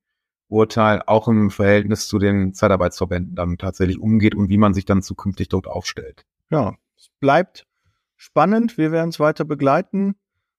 Urteil 0.49 1.03
auch 1.07 1.29
im 1.29 1.51
Verhältnis 1.51 2.09
zu 2.09 2.19
den 2.19 2.53
Zeitarbeitsverbänden 2.55 3.37
dann 3.37 3.57
tatsächlich 3.57 4.01
umgeht 4.01 4.35
und 4.35 4.49
wie 4.49 4.59
man 4.59 4.75
sich 4.75 4.85
dann 4.85 5.03
zukünftig 5.03 5.49
dort 5.49 5.69
aufstellt. 5.69 6.27
Ja, 6.51 6.75
es 6.97 7.09
bleibt 7.21 7.67
spannend. 8.17 8.77
Wir 8.77 8.91
werden 8.91 9.11
es 9.11 9.21
weiter 9.21 9.45
begleiten. 9.45 10.17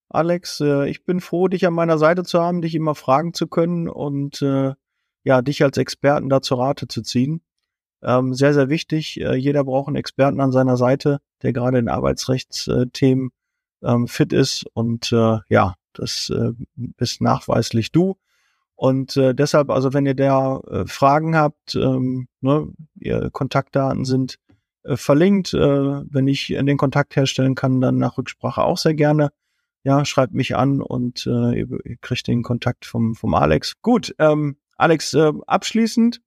Alex, 0.08 0.62
äh, 0.62 0.89
ich 0.89 1.06
bin 1.06 1.19
froh, 1.19 1.50
dich 1.50 1.67
an 1.67 1.74
meiner 1.74 1.98
Seite 1.98 2.24
zu 2.24 2.41
haben, 2.41 2.62
dich 2.62 2.76
immer 2.76 2.95
fragen 2.95 3.34
zu 3.34 3.48
können 3.48 3.89
und 3.89 4.41
äh, 4.41 4.74
ja, 5.24 5.41
dich 5.41 5.63
als 5.63 5.78
Experten 5.78 6.30
da 6.30 6.41
zur 6.41 6.60
Rate 6.60 6.88
zu 6.88 7.02
ziehen. 7.02 7.41
Ähm, 8.02 8.34
sehr, 8.34 8.54
sehr 8.54 8.69
wichtig. 8.69 9.19
Äh, 9.19 9.36
jeder 9.36 9.63
braucht 9.65 9.88
einen 9.88 9.98
Experten 9.98 10.39
an 10.39 10.52
seiner 10.52 10.78
Seite, 10.78 11.19
der 11.43 11.54
gerade 11.54 11.80
in 11.80 11.89
Arbeitsrechtsthemen 11.89 13.32
ähm, 13.84 14.08
fit 14.08 14.34
ist. 14.34 14.65
Und 14.74 15.12
äh, 15.12 15.39
ja, 15.50 15.76
das 15.94 16.30
äh, 16.30 16.52
bist 16.76 17.22
nachweislich 17.22 17.91
du. 17.91 18.17
Und 18.76 19.15
äh, 19.17 19.36
deshalb, 19.36 19.70
also 19.70 19.94
wenn 19.94 20.06
ihr 20.06 20.15
da 20.15 20.60
äh, 20.62 20.88
Fragen 20.88 21.36
habt, 21.36 21.76
ähm, 21.76 22.28
ne, 22.41 22.67
ihr 22.96 23.30
Kontaktdaten 23.32 24.06
sind 24.06 24.39
äh, 24.84 24.98
verlinkt. 24.98 25.54
Äh, 25.54 25.60
wenn 25.60 26.28
ich 26.28 26.48
den 26.48 26.78
Kontakt 26.78 27.15
herstellen 27.15 27.56
kann, 27.56 27.82
dann 27.82 27.98
nach 27.98 28.17
Rücksprache 28.17 28.63
auch 28.63 28.78
sehr 28.78 28.96
gerne. 28.96 29.32
Ja, 29.84 30.06
schreibt 30.06 30.34
mich 30.34 30.56
an 30.56 30.82
und 30.82 31.26
äh, 31.26 31.60
ihr, 31.60 31.67
ihr 31.86 31.98
kriegt 32.02 32.28
den 32.28 32.44
Kontakt 32.44 32.86
vom, 32.86 33.15
vom 33.15 33.34
Alex. 33.34 33.82
Gut, 33.82 34.15
ähm, 34.20 34.58
Alex, 34.78 35.13
äh, 35.13 35.32
abschließend, 35.48 36.22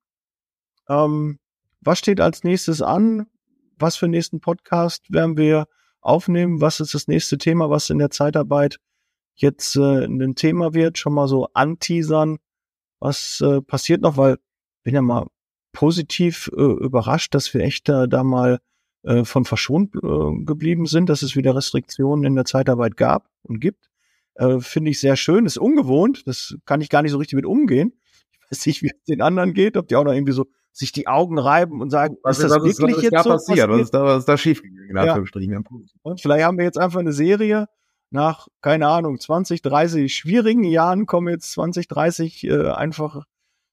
ähm, 0.88 1.38
was 1.80 1.98
steht 1.98 2.20
als 2.20 2.44
nächstes 2.44 2.82
an? 2.82 3.26
Was 3.76 3.96
für 3.96 4.08
nächsten 4.08 4.40
Podcast 4.40 5.12
werden 5.12 5.36
wir 5.36 5.66
aufnehmen? 6.04 6.60
Was 6.60 6.80
ist 6.80 6.94
das 6.94 7.08
nächste 7.08 7.38
Thema, 7.38 7.70
was 7.70 7.90
in 7.90 7.98
der 7.98 8.10
Zeitarbeit 8.10 8.78
jetzt 9.34 9.76
äh, 9.76 10.04
ein 10.04 10.34
Thema 10.36 10.74
wird? 10.74 10.98
Schon 10.98 11.14
mal 11.14 11.28
so 11.28 11.48
anteasern 11.54 12.38
was 13.04 13.42
äh, 13.42 13.60
passiert 13.60 14.00
noch, 14.00 14.16
weil 14.16 14.38
bin 14.82 14.94
ja 14.94 15.02
mal 15.02 15.26
positiv 15.72 16.50
äh, 16.56 16.60
überrascht, 16.60 17.34
dass 17.34 17.52
wir 17.52 17.60
echt 17.60 17.88
da, 17.88 18.06
da 18.06 18.24
mal 18.24 18.60
äh, 19.02 19.24
von 19.24 19.44
verschont 19.44 19.94
äh, 19.96 20.44
geblieben 20.44 20.86
sind, 20.86 21.10
dass 21.10 21.22
es 21.22 21.36
wieder 21.36 21.54
Restriktionen 21.54 22.24
in 22.24 22.34
der 22.34 22.46
Zeitarbeit 22.46 22.96
gab 22.96 23.28
und 23.42 23.60
gibt. 23.60 23.90
Äh, 24.36 24.60
Finde 24.60 24.90
ich 24.90 25.00
sehr 25.00 25.16
schön, 25.16 25.44
ist 25.44 25.58
ungewohnt, 25.58 26.26
das 26.26 26.56
kann 26.64 26.80
ich 26.80 26.88
gar 26.88 27.02
nicht 27.02 27.12
so 27.12 27.18
richtig 27.18 27.36
mit 27.36 27.44
umgehen. 27.44 27.92
Ich 28.32 28.50
weiß 28.50 28.66
nicht, 28.66 28.82
wie 28.82 28.88
es 28.88 29.04
den 29.06 29.20
anderen 29.20 29.52
geht, 29.52 29.76
ob 29.76 29.88
die 29.88 29.96
auch 29.96 30.04
noch 30.04 30.12
irgendwie 30.12 30.32
so 30.32 30.46
sich 30.74 30.92
die 30.92 31.06
Augen 31.06 31.38
reiben 31.38 31.80
und 31.80 31.90
sagen, 31.90 32.16
was 32.22 32.38
ist 32.38 32.50
das 32.50 32.58
was 32.58 32.64
wirklich 32.64 32.96
ist, 32.96 33.02
jetzt 33.04 33.22
so 33.22 33.30
passiert? 33.30 33.70
Was 33.70 33.80
ist 33.80 33.94
da, 33.94 34.04
was 34.04 34.18
ist 34.18 34.28
da 34.28 34.36
schief 34.36 34.60
gegangen? 34.60 35.06
Ja. 35.06 35.14
Und 36.02 36.20
vielleicht 36.20 36.44
haben 36.44 36.58
wir 36.58 36.64
jetzt 36.64 36.78
einfach 36.78 37.00
eine 37.00 37.12
Serie, 37.12 37.68
nach, 38.10 38.48
keine 38.60 38.88
Ahnung, 38.88 39.18
20, 39.18 39.62
30 39.62 40.14
schwierigen 40.14 40.64
Jahren 40.64 41.06
kommen 41.06 41.28
jetzt 41.28 41.52
20, 41.52 41.88
30 41.88 42.44
äh, 42.44 42.70
einfach 42.70 43.24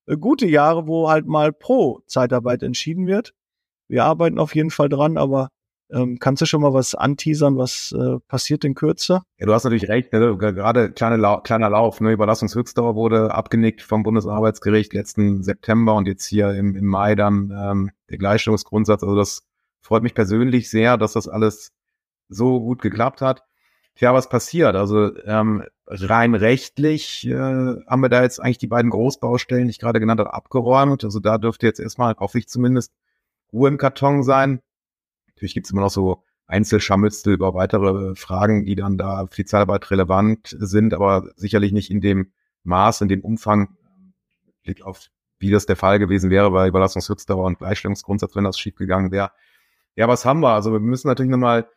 äh, 0.08 0.18
gute 0.18 0.48
Jahre, 0.48 0.88
wo 0.88 1.10
halt 1.10 1.26
mal 1.28 1.52
pro 1.52 2.02
Zeitarbeit 2.08 2.64
entschieden 2.64 3.08
wird. 3.08 3.34
Wir 3.88 4.06
arbeiten 4.06 4.40
auf 4.40 4.56
jeden 4.56 4.72
Fall 4.72 4.90
dran, 4.90 5.18
aber 5.18 5.50
ähm, 5.92 6.20
kannst 6.20 6.42
du 6.42 6.46
schon 6.46 6.62
mal 6.62 6.74
was 6.74 6.96
anteasern, 6.96 7.58
was 7.58 7.94
äh, 7.98 8.20
passiert 8.28 8.64
in 8.64 8.76
Kürze? 8.76 9.22
Ja, 9.38 9.46
du 9.46 9.54
hast 9.54 9.64
natürlich 9.64 9.90
recht, 9.90 10.14
ne? 10.14 10.38
gerade 10.38 10.92
kleine 10.92 11.18
Lau 11.18 11.42
kleiner 11.42 11.70
Lauf, 11.70 12.02
ne? 12.02 12.12
Überlassungshöchstdauer 12.12 12.96
wurde 12.96 13.34
abgenickt 13.34 13.82
vom 13.82 14.04
Bundesarbeitsgericht 14.04 14.94
letzten 14.94 15.44
September 15.44 15.96
und 15.96 16.08
jetzt 16.08 16.26
hier 16.26 16.52
im, 16.52 16.76
im 16.76 16.86
Mai 16.86 17.16
dann 17.16 17.52
ähm, 17.56 17.92
der 18.10 18.18
Gleichstellungsgrundsatz. 18.18 19.04
Also 19.04 19.16
das 19.16 19.44
freut 19.82 20.04
mich 20.04 20.14
persönlich 20.14 20.70
sehr, 20.70 20.98
dass 20.98 21.14
das 21.14 21.28
alles 21.28 21.72
so 22.30 22.60
gut 22.60 22.82
geklappt 22.82 23.22
hat. 23.22 23.44
Ja, 23.98 24.14
was 24.14 24.30
passiert? 24.30 24.76
Also 24.76 25.16
ähm, 25.26 25.64
rein 25.88 26.34
rechtlich 26.34 27.28
äh, 27.28 27.34
haben 27.36 28.02
wir 28.02 28.10
da 28.10 28.24
jetzt 28.24 28.40
eigentlich 28.40 28.58
die 28.58 28.68
beiden 28.68 28.90
Großbaustellen, 28.90 29.66
die 29.66 29.72
ich 29.72 29.80
gerade 29.80 30.00
genannt 30.00 30.20
habe, 30.20 30.34
abgeräumt. 30.34 31.04
Also 31.04 31.20
da 31.20 31.38
dürfte 31.38 31.68
jetzt 31.68 31.80
erstmal, 31.80 32.16
hoffe 32.18 32.40
ich 32.40 32.48
zumindest, 32.48 32.94
Ruhe 33.52 33.68
im 33.68 33.78
Karton 33.78 34.24
sein. 34.24 34.62
Natürlich 35.42 35.56
gibt 35.56 35.66
es 35.66 35.72
immer 35.72 35.82
noch 35.82 35.90
so 35.90 36.24
Einzelscharmützel 36.46 37.34
über 37.34 37.56
weitere 37.56 38.14
Fragen, 38.14 38.64
die 38.64 38.76
dann 38.76 39.00
da 39.00 39.26
für 39.26 39.38
die 39.38 39.46
Zeitarbeit 39.46 39.90
relevant 39.90 40.56
sind, 40.60 40.94
aber 40.94 41.32
sicherlich 41.36 41.72
nicht 41.72 41.90
in 41.90 42.00
dem 42.00 42.32
Maß, 42.64 43.02
in 43.02 43.08
dem 43.08 43.22
Umfang, 43.22 43.76
Blick 44.62 44.84
auf 44.84 45.08
wie 45.40 45.50
das 45.50 45.66
der 45.66 45.78
Fall 45.78 45.98
gewesen 45.98 46.30
wäre 46.30 46.52
bei 46.52 46.68
Überlassungshöchstdauer 46.68 47.46
und 47.46 47.58
Gleichstellungsgrundsatz, 47.58 48.36
wenn 48.36 48.44
das 48.44 48.60
schiefgegangen 48.60 49.12
wäre. 49.12 49.32
Ja, 49.96 50.08
was 50.08 50.26
haben 50.26 50.42
wir? 50.42 50.50
Also 50.50 50.72
wir 50.72 50.80
müssen 50.80 51.08
natürlich 51.08 51.32
nochmal 51.32 51.68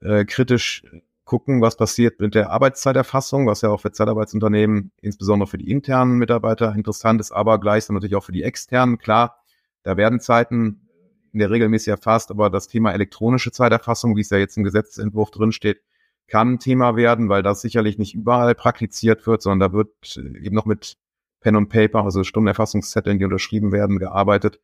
äh, 0.00 0.24
kritisch 0.24 0.82
gucken, 1.26 1.60
was 1.60 1.76
passiert 1.76 2.20
mit 2.20 2.34
der 2.34 2.48
Arbeitszeiterfassung, 2.50 3.46
was 3.46 3.60
ja 3.60 3.68
auch 3.68 3.82
für 3.82 3.92
Zeitarbeitsunternehmen, 3.92 4.92
insbesondere 5.02 5.46
für 5.46 5.58
die 5.58 5.70
internen 5.70 6.16
Mitarbeiter 6.16 6.74
interessant 6.74 7.20
ist, 7.20 7.32
aber 7.32 7.60
gleichsam 7.60 7.96
natürlich 7.96 8.16
auch 8.16 8.24
für 8.24 8.32
die 8.32 8.44
externen. 8.44 8.96
Klar, 8.96 9.42
da 9.82 9.98
werden 9.98 10.20
Zeiten 10.20 10.88
der 11.32 11.50
regelmäßig 11.50 11.88
erfasst, 11.88 12.30
aber 12.30 12.50
das 12.50 12.68
Thema 12.68 12.92
elektronische 12.92 13.52
Zeiterfassung, 13.52 14.16
wie 14.16 14.20
es 14.20 14.30
ja 14.30 14.38
jetzt 14.38 14.56
im 14.56 14.64
Gesetzentwurf 14.64 15.30
drinsteht, 15.30 15.82
kann 16.26 16.54
ein 16.54 16.58
Thema 16.58 16.96
werden, 16.96 17.28
weil 17.28 17.42
das 17.42 17.60
sicherlich 17.60 17.98
nicht 17.98 18.14
überall 18.14 18.54
praktiziert 18.54 19.26
wird, 19.26 19.42
sondern 19.42 19.70
da 19.70 19.76
wird 19.76 20.16
eben 20.16 20.54
noch 20.54 20.64
mit 20.64 20.96
Pen 21.40 21.56
und 21.56 21.68
Paper, 21.68 22.04
also 22.04 22.22
Stundenerfassungszetteln, 22.22 23.18
die 23.18 23.24
unterschrieben 23.24 23.72
werden, 23.72 23.98
gearbeitet. 23.98 24.60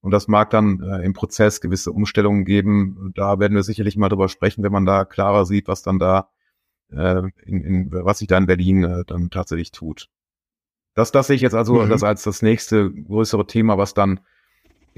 Und 0.00 0.12
das 0.12 0.28
mag 0.28 0.50
dann 0.50 0.80
äh, 0.80 1.04
im 1.04 1.12
Prozess 1.12 1.60
gewisse 1.60 1.90
Umstellungen 1.90 2.44
geben. 2.44 3.12
Da 3.16 3.40
werden 3.40 3.54
wir 3.54 3.64
sicherlich 3.64 3.96
mal 3.96 4.08
drüber 4.08 4.28
sprechen, 4.28 4.62
wenn 4.62 4.72
man 4.72 4.86
da 4.86 5.04
klarer 5.04 5.44
sieht, 5.44 5.66
was 5.66 5.82
dann 5.82 5.98
da 5.98 6.30
äh, 6.92 7.22
in, 7.44 7.62
in, 7.62 7.88
was 7.90 8.18
sich 8.18 8.28
da 8.28 8.38
in 8.38 8.46
Berlin 8.46 8.84
äh, 8.84 9.04
dann 9.06 9.30
tatsächlich 9.30 9.72
tut. 9.72 10.08
Das, 10.94 11.10
das 11.10 11.26
sehe 11.26 11.36
ich 11.36 11.42
jetzt 11.42 11.54
also 11.54 11.82
mhm. 11.82 11.88
das 11.88 12.02
als 12.02 12.22
das 12.22 12.42
nächste 12.42 12.92
größere 12.92 13.46
Thema, 13.46 13.76
was 13.76 13.94
dann 13.94 14.20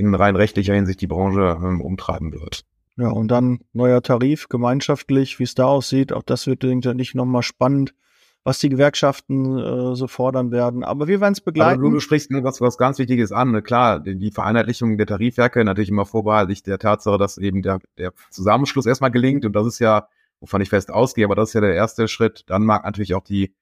in 0.00 0.14
rein 0.14 0.36
rechtlicher 0.36 0.74
Hinsicht 0.74 1.00
die 1.00 1.06
Branche 1.06 1.58
ähm, 1.62 1.80
umtreiben 1.80 2.32
wird. 2.32 2.64
Ja, 2.96 3.08
und 3.10 3.28
dann 3.28 3.60
neuer 3.72 4.02
Tarif, 4.02 4.48
gemeinschaftlich, 4.48 5.38
wie 5.38 5.44
es 5.44 5.54
da 5.54 5.66
aussieht. 5.66 6.12
Auch 6.12 6.22
das 6.22 6.46
wird 6.46 6.64
nicht 6.64 7.14
nochmal 7.14 7.42
spannend, 7.42 7.94
was 8.44 8.58
die 8.58 8.68
Gewerkschaften 8.68 9.58
äh, 9.58 9.94
so 9.94 10.06
fordern 10.06 10.50
werden. 10.50 10.82
Aber 10.84 11.08
wir 11.08 11.20
werden 11.20 11.32
es 11.32 11.40
begleiten. 11.40 11.80
Aber 11.80 11.90
du, 11.90 12.00
sprichst 12.00 12.30
was, 12.30 12.60
was 12.60 12.78
ganz 12.78 12.98
Wichtiges 12.98 13.32
an. 13.32 13.52
Ne? 13.52 13.62
Klar, 13.62 14.00
die, 14.00 14.16
die 14.16 14.30
Vereinheitlichung 14.30 14.98
der 14.98 15.06
Tarifwerke 15.06 15.64
natürlich 15.64 15.90
immer 15.90 16.06
vorbehaltlich 16.06 16.62
der 16.62 16.78
Tatsache, 16.78 17.18
dass 17.18 17.38
eben 17.38 17.62
der, 17.62 17.78
der 17.96 18.12
Zusammenschluss 18.30 18.86
erstmal 18.86 19.10
gelingt. 19.10 19.44
Und 19.44 19.54
das 19.54 19.66
ist 19.66 19.78
ja, 19.78 20.08
wovon 20.40 20.60
ich 20.60 20.68
fest 20.68 20.90
ausgehe, 20.90 21.24
aber 21.24 21.34
das 21.34 21.50
ist 21.50 21.54
ja 21.54 21.60
der 21.60 21.74
erste 21.74 22.08
Schritt. 22.08 22.44
Dann 22.46 22.64
mag 22.64 22.84
natürlich 22.84 23.14
auch 23.14 23.24
die 23.24 23.54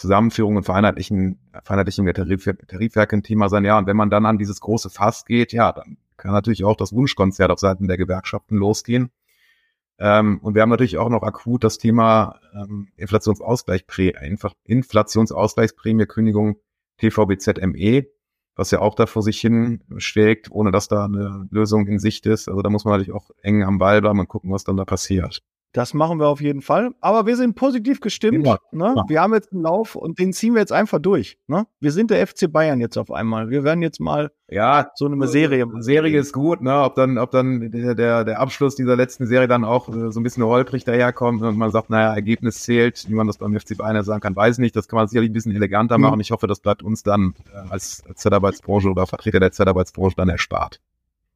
Zusammenführung 0.00 0.56
und 0.56 0.64
Vereinheitlichen, 0.64 1.38
Vereinheitlichung 1.62 2.06
der 2.06 2.14
Tarif, 2.14 2.48
Tarifwerke 2.66 3.16
ein 3.16 3.22
Thema 3.22 3.48
sein. 3.48 3.64
Ja, 3.64 3.78
und 3.78 3.86
wenn 3.86 3.96
man 3.96 4.10
dann 4.10 4.26
an 4.26 4.38
dieses 4.38 4.60
große 4.60 4.90
Fass 4.90 5.24
geht, 5.24 5.52
ja, 5.52 5.72
dann 5.72 5.98
kann 6.16 6.32
natürlich 6.32 6.64
auch 6.64 6.76
das 6.76 6.92
Wunschkonzert 6.92 7.50
auf 7.50 7.58
Seiten 7.58 7.86
der 7.86 7.98
Gewerkschaften 7.98 8.56
losgehen. 8.56 9.10
Ähm, 9.98 10.38
und 10.42 10.54
wir 10.54 10.62
haben 10.62 10.70
natürlich 10.70 10.96
auch 10.96 11.10
noch 11.10 11.22
akut 11.22 11.62
das 11.62 11.76
Thema 11.76 12.40
ähm, 12.54 12.88
Inflationsausgleichsprämie, 12.96 14.14
Inflationsausgleichsprämie, 14.64 16.06
Kündigung 16.06 16.56
TVBZME, 16.98 18.06
was 18.56 18.70
ja 18.70 18.80
auch 18.80 18.94
da 18.94 19.06
vor 19.06 19.22
sich 19.22 19.38
hin 19.40 19.82
schlägt, 19.98 20.50
ohne 20.50 20.70
dass 20.70 20.88
da 20.88 21.04
eine 21.04 21.46
Lösung 21.50 21.86
in 21.86 21.98
Sicht 21.98 22.24
ist. 22.26 22.48
Also 22.48 22.62
da 22.62 22.70
muss 22.70 22.84
man 22.84 22.92
natürlich 22.92 23.14
auch 23.14 23.30
eng 23.42 23.62
am 23.62 23.78
Ball 23.78 24.00
bleiben 24.00 24.20
und 24.20 24.28
gucken, 24.28 24.50
was 24.50 24.64
dann 24.64 24.78
da 24.78 24.86
passiert. 24.86 25.42
Das 25.72 25.94
machen 25.94 26.18
wir 26.18 26.26
auf 26.26 26.40
jeden 26.40 26.62
Fall. 26.62 26.90
Aber 27.00 27.26
wir 27.26 27.36
sind 27.36 27.54
positiv 27.54 28.00
gestimmt. 28.00 28.46
Ja, 28.46 28.58
ne? 28.72 28.94
Ja. 28.96 29.04
Wir 29.08 29.20
haben 29.20 29.34
jetzt 29.34 29.52
einen 29.52 29.62
Lauf 29.62 29.94
und 29.94 30.18
den 30.18 30.32
ziehen 30.32 30.54
wir 30.54 30.60
jetzt 30.60 30.72
einfach 30.72 30.98
durch. 30.98 31.38
Ne? 31.46 31.66
Wir 31.78 31.92
sind 31.92 32.10
der 32.10 32.26
FC 32.26 32.50
Bayern 32.50 32.80
jetzt 32.80 32.96
auf 32.96 33.12
einmal. 33.12 33.50
Wir 33.50 33.62
werden 33.62 33.82
jetzt 33.82 34.00
mal 34.00 34.32
ja, 34.48 34.90
so 34.96 35.06
eine 35.06 35.28
Serie. 35.28 35.62
Eine 35.62 35.82
Serie 35.82 36.18
ist 36.18 36.32
gut, 36.32 36.60
ne? 36.60 36.82
Ob 36.82 36.96
dann, 36.96 37.18
ob 37.18 37.30
dann 37.30 37.70
der, 37.70 37.94
der, 37.94 38.24
der 38.24 38.40
Abschluss 38.40 38.74
dieser 38.74 38.96
letzten 38.96 39.26
Serie 39.26 39.46
dann 39.46 39.64
auch 39.64 39.88
äh, 39.88 40.10
so 40.10 40.18
ein 40.18 40.24
bisschen 40.24 40.42
holprig 40.42 40.82
daherkommt 40.82 41.40
und 41.42 41.56
man 41.56 41.70
sagt, 41.70 41.88
naja, 41.88 42.12
Ergebnis 42.12 42.62
zählt, 42.62 43.08
wie 43.08 43.14
man 43.14 43.28
das 43.28 43.38
beim 43.38 43.56
FC 43.56 43.76
Bayern 43.78 44.02
sagen 44.02 44.20
kann, 44.20 44.34
weiß 44.34 44.56
ich 44.56 44.60
nicht. 44.60 44.74
Das 44.74 44.88
kann 44.88 44.96
man 44.96 45.06
sicherlich 45.06 45.30
ein 45.30 45.34
bisschen 45.34 45.54
eleganter 45.54 45.98
mhm. 45.98 46.02
machen. 46.02 46.20
Ich 46.20 46.32
hoffe, 46.32 46.48
das 46.48 46.58
bleibt 46.58 46.82
uns 46.82 47.04
dann 47.04 47.34
äh, 47.54 47.70
als 47.70 48.02
Zeitarbeitsbranche 48.16 48.90
oder 48.90 49.06
Vertreter 49.06 49.38
der 49.38 49.52
Zeitarbeitsbranche 49.52 50.16
dann 50.16 50.28
erspart. 50.28 50.80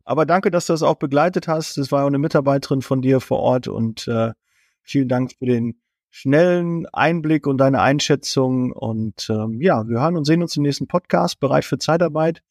Aber 0.05 0.27
danke, 0.27 0.51
dass 0.51 0.67
du 0.67 0.73
das 0.73 0.83
auch 0.83 0.97
begleitet 0.97 1.49
hast. 1.49 1.79
Das 1.79 1.91
war 1.91 2.03
ja 2.03 2.07
eine 2.07 2.19
Mitarbeiterin 2.19 2.83
von 2.83 3.01
dir 3.01 3.21
vor 3.21 3.41
Ort 3.41 3.69
und 3.69 4.07
äh, 4.07 4.33
vielen 4.83 5.09
Dank 5.09 5.33
für 5.39 5.47
den 5.47 5.81
schnellen 6.11 6.87
Einblick 6.93 7.47
und 7.47 7.59
deine 7.59 7.81
Einschätzung. 7.81 8.73
Und 8.73 9.29
ähm, 9.31 9.61
ja, 9.61 9.89
wir 9.89 10.01
hören 10.01 10.17
und 10.17 10.25
sehen 10.25 10.43
uns 10.43 10.57
im 10.57 10.63
nächsten 10.63 10.87
Podcast. 10.87 11.41
Bereit 11.41 11.65
für 11.65 11.79
Zeitarbeit. 11.79 12.43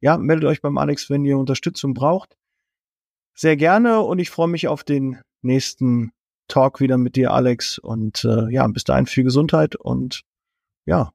Ja, 0.00 0.16
meldet 0.16 0.48
euch 0.48 0.62
beim 0.62 0.78
Alex, 0.78 1.10
wenn 1.10 1.24
ihr 1.24 1.38
Unterstützung 1.38 1.94
braucht. 1.94 2.36
Sehr 3.34 3.56
gerne 3.56 4.00
und 4.00 4.18
ich 4.18 4.30
freue 4.30 4.48
mich 4.48 4.68
auf 4.68 4.82
den 4.82 5.18
nächsten 5.42 6.12
Talk 6.48 6.80
wieder 6.80 6.98
mit 6.98 7.14
dir, 7.14 7.32
Alex. 7.32 7.78
Und 7.78 8.24
äh, 8.24 8.50
ja, 8.50 8.66
bis 8.66 8.84
dahin 8.84 9.06
viel 9.06 9.24
Gesundheit 9.24 9.76
und 9.76 10.22
ja, 10.84 11.12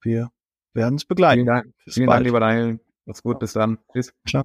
wir 0.00 0.30
werden 0.72 0.94
es 0.94 1.04
begleiten. 1.04 1.42
Vielen 1.42 1.46
Dank. 1.46 1.74
Bis 1.84 1.94
Vielen 1.94 2.06
bald. 2.06 2.16
Dank, 2.18 2.26
lieber 2.26 2.40
Daniel. 2.40 2.80
Mach's 3.04 3.22
gut, 3.22 3.38
bis 3.38 3.52
dann. 3.52 3.78
Tschüss. 3.92 4.14
Ciao. 4.26 4.44